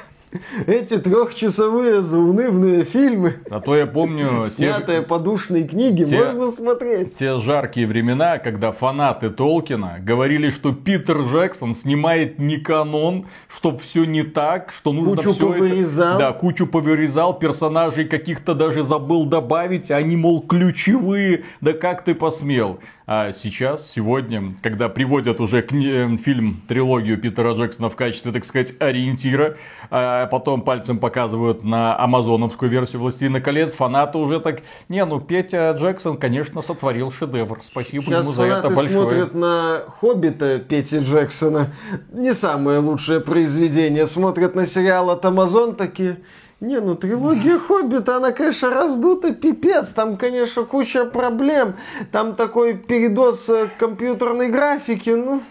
эти 0.67 0.99
трехчасовые 0.99 2.03
заунывные 2.03 2.85
фильмы, 2.85 3.37
а 3.51 3.61
то 3.61 3.77
я 3.77 3.87
помню, 3.87 4.47
снятые 4.47 5.01
те, 5.01 5.07
по 5.07 5.19
душной 5.19 5.65
книге, 5.65 6.05
те, 6.05 6.25
можно 6.25 6.51
смотреть. 6.51 7.17
Те 7.17 7.39
жаркие 7.39 7.87
времена, 7.87 8.39
когда 8.39 8.73
фанаты 8.73 9.31
Толкина 9.31 9.99
говорили, 10.01 10.51
что 10.51 10.73
Питер 10.73 11.23
Джексон 11.23 11.75
снимает 11.75 12.39
не 12.39 12.59
канон, 12.59 13.27
что 13.49 13.77
все 13.77 14.05
не 14.05 14.23
так, 14.23 14.73
что 14.77 14.93
нужно 14.93 15.17
кучу 15.17 15.33
все 15.33 15.47
повырезал. 15.47 16.09
это... 16.17 16.19
Да, 16.19 16.33
кучу 16.33 16.67
повырезал, 16.67 17.39
персонажей 17.39 18.05
каких-то 18.07 18.55
даже 18.55 18.83
забыл 18.83 19.27
добавить, 19.27 19.91
а 19.91 19.97
они, 19.97 20.17
мол, 20.17 20.43
ключевые, 20.43 21.45
да 21.61 21.73
как 21.73 22.05
ты 22.05 22.15
посмел? 22.15 22.81
А 23.15 23.31
сейчас, 23.35 23.93
сегодня, 23.95 24.55
когда 24.63 24.89
приводят 24.89 25.39
уже 25.39 25.61
кни- 25.61 26.17
фильм, 26.17 26.63
трилогию 26.67 27.19
Питера 27.19 27.53
Джексона 27.53 27.91
в 27.91 27.95
качестве, 27.95 28.33
так 28.33 28.47
сказать, 28.47 28.73
ориентира, 28.79 29.59
а 29.91 30.25
потом 30.29 30.63
пальцем 30.63 30.97
показывают 30.97 31.63
на 31.63 31.95
амазоновскую 32.03 32.71
версию 32.71 33.03
«Властелина 33.03 33.43
колец», 33.43 33.75
фанаты 33.75 34.17
уже 34.17 34.41
так, 34.41 34.63
не, 34.89 35.05
ну 35.05 35.21
Петя 35.21 35.77
Джексон, 35.79 36.17
конечно, 36.17 36.63
сотворил 36.63 37.13
шедевр. 37.13 37.61
Спасибо 37.63 38.03
Сейчас 38.07 38.25
ему 38.25 38.33
за 38.33 38.45
это 38.45 38.71
большое. 38.71 38.89
смотрят 38.89 39.35
на 39.35 39.83
«Хоббита» 39.89 40.59
Пети 40.59 41.01
Джексона. 41.01 41.71
Не 42.15 42.33
самое 42.33 42.79
лучшее 42.79 43.21
произведение. 43.21 44.07
Смотрят 44.07 44.55
на 44.55 44.65
сериал 44.65 45.11
от 45.11 45.23
Амазон 45.27 45.77
такие... 45.77 46.17
Не, 46.63 46.81
ну 46.81 46.95
трилогия 46.95 47.59
Хоббита, 47.59 48.19
она, 48.19 48.31
конечно, 48.31 48.71
раздута, 48.71 49.35
пипец. 49.35 49.89
Там, 49.89 50.17
конечно, 50.17 50.63
куча 50.63 51.05
проблем. 51.05 51.75
Там 52.13 52.37
такой 52.37 52.75
передоз 52.79 53.49
э, 53.49 53.69
компьютерной 53.77 54.49
графики. 54.49 55.11
Ну, 55.11 55.43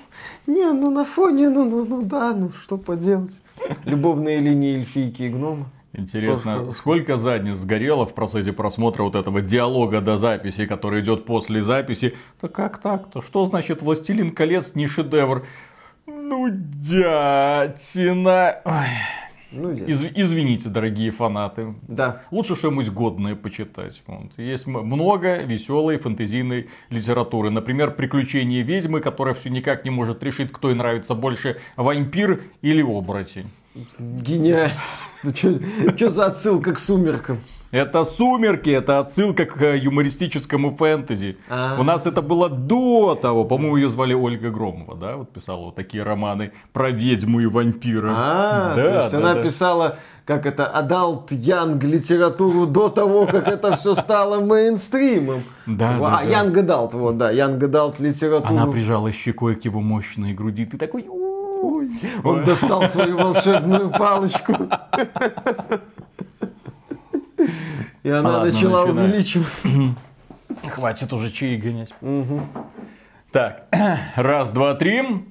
не, 0.47 0.71
ну 0.71 0.89
на 0.89 1.03
фоне, 1.03 1.49
ну, 1.49 1.65
ну, 1.65 1.83
ну 1.83 2.01
да, 2.01 2.33
ну 2.33 2.51
что 2.63 2.77
поделать. 2.77 3.37
Любовные 3.83 4.39
линии 4.39 4.77
эльфийки 4.77 5.23
и 5.23 5.29
гнома. 5.29 5.65
Интересно, 5.91 6.59
Тоже 6.59 6.71
сколько 6.71 7.17
задниц 7.17 7.57
сгорело 7.57 8.05
в 8.05 8.13
процессе 8.13 8.53
просмотра 8.53 9.03
вот 9.03 9.15
этого 9.15 9.41
диалога 9.41 9.99
до 9.99 10.17
записи, 10.17 10.65
который 10.65 11.01
идет 11.01 11.25
после 11.25 11.61
записи? 11.61 12.15
Да 12.41 12.47
как 12.47 12.77
так-то? 12.77 13.21
Что 13.21 13.45
значит 13.47 13.81
«Властелин 13.81 14.31
колец» 14.31 14.75
не 14.75 14.87
шедевр? 14.87 15.45
Ну, 16.05 16.47
дятина. 16.49 17.81
Ой. 18.63 19.20
Ну, 19.51 19.71
нет. 19.71 19.87
Из- 19.87 20.03
извините, 20.15 20.69
дорогие 20.69 21.11
фанаты. 21.11 21.75
Да. 21.87 22.23
Лучше 22.31 22.55
что-нибудь 22.55 22.89
годное 22.89 23.35
почитать. 23.35 24.01
Вот. 24.07 24.31
Есть 24.37 24.65
много 24.67 25.37
веселой 25.43 25.97
фэнтезийной 25.97 26.69
литературы. 26.89 27.49
Например, 27.49 27.91
«Приключения 27.91 28.63
ведьмы», 28.63 29.01
которая 29.01 29.33
все 29.33 29.49
никак 29.49 29.83
не 29.83 29.91
может 29.91 30.23
решить, 30.23 30.51
кто 30.51 30.69
ей 30.69 30.75
нравится 30.75 31.15
больше, 31.15 31.59
вампир 31.75 32.43
или 32.61 32.81
оборотень. 32.81 33.49
Гениально. 33.99 34.73
Что 35.95 36.09
за 36.09 36.25
отсылка 36.25 36.73
к 36.73 36.79
сумеркам? 36.79 37.39
Это 37.71 38.03
«Сумерки», 38.03 38.69
это 38.69 38.99
отсылка 38.99 39.45
к 39.45 39.61
э, 39.61 39.77
юмористическому 39.77 40.75
фэнтези. 40.75 41.37
А. 41.49 41.77
У 41.79 41.83
нас 41.83 42.05
это 42.05 42.21
было 42.21 42.49
до 42.49 43.15
того, 43.15 43.45
по-моему, 43.45 43.77
ее 43.77 43.89
звали 43.89 44.13
Ольга 44.13 44.49
Громова, 44.49 44.95
да, 44.95 45.15
вот 45.15 45.31
писала 45.31 45.65
вот 45.65 45.75
такие 45.75 46.03
романы 46.03 46.51
про 46.73 46.89
ведьму 46.89 47.39
и 47.39 47.45
вампира. 47.45 48.11
А, 48.13 48.75
да, 48.75 48.83
то 48.83 48.93
есть 49.03 49.11
да, 49.11 49.17
она 49.17 49.33
да. 49.35 49.41
писала, 49.41 49.97
как 50.25 50.45
это, 50.45 50.67
adult 50.67 51.31
young 51.31 51.81
литературу 51.85 52.67
до 52.67 52.89
того, 52.89 53.25
как 53.25 53.47
это 53.47 53.77
все 53.77 53.95
стало 53.95 54.41
мейнстримом. 54.41 55.43
Да, 55.65 55.95
а, 55.95 55.99
да, 55.99 56.09
да. 56.09 56.21
young 56.23 56.57
adult, 56.57 56.93
вот, 56.93 57.17
да, 57.17 57.31
young 57.31 57.63
adult 57.63 58.01
литературу. 58.01 58.53
Она 58.53 58.67
прижала 58.67 59.13
щекой 59.13 59.55
к 59.55 59.63
его 59.63 59.79
мощной 59.79 60.33
груди. 60.33 60.65
Ты 60.65 60.77
такой, 60.77 61.05
ой. 61.07 61.89
Он 62.25 62.43
достал 62.43 62.83
свою 62.83 63.17
волшебную 63.17 63.91
палочку. 63.91 64.55
И 68.03 68.09
она 68.09 68.29
Ладно, 68.37 68.51
начала 68.51 68.85
начинай. 68.85 69.05
увеличиваться. 69.05 69.67
Хватит 70.69 71.13
уже 71.13 71.31
чаи 71.31 71.55
гонять. 71.57 71.93
Так, 73.31 73.67
раз, 74.15 74.51
два, 74.51 74.75
три. 74.75 75.25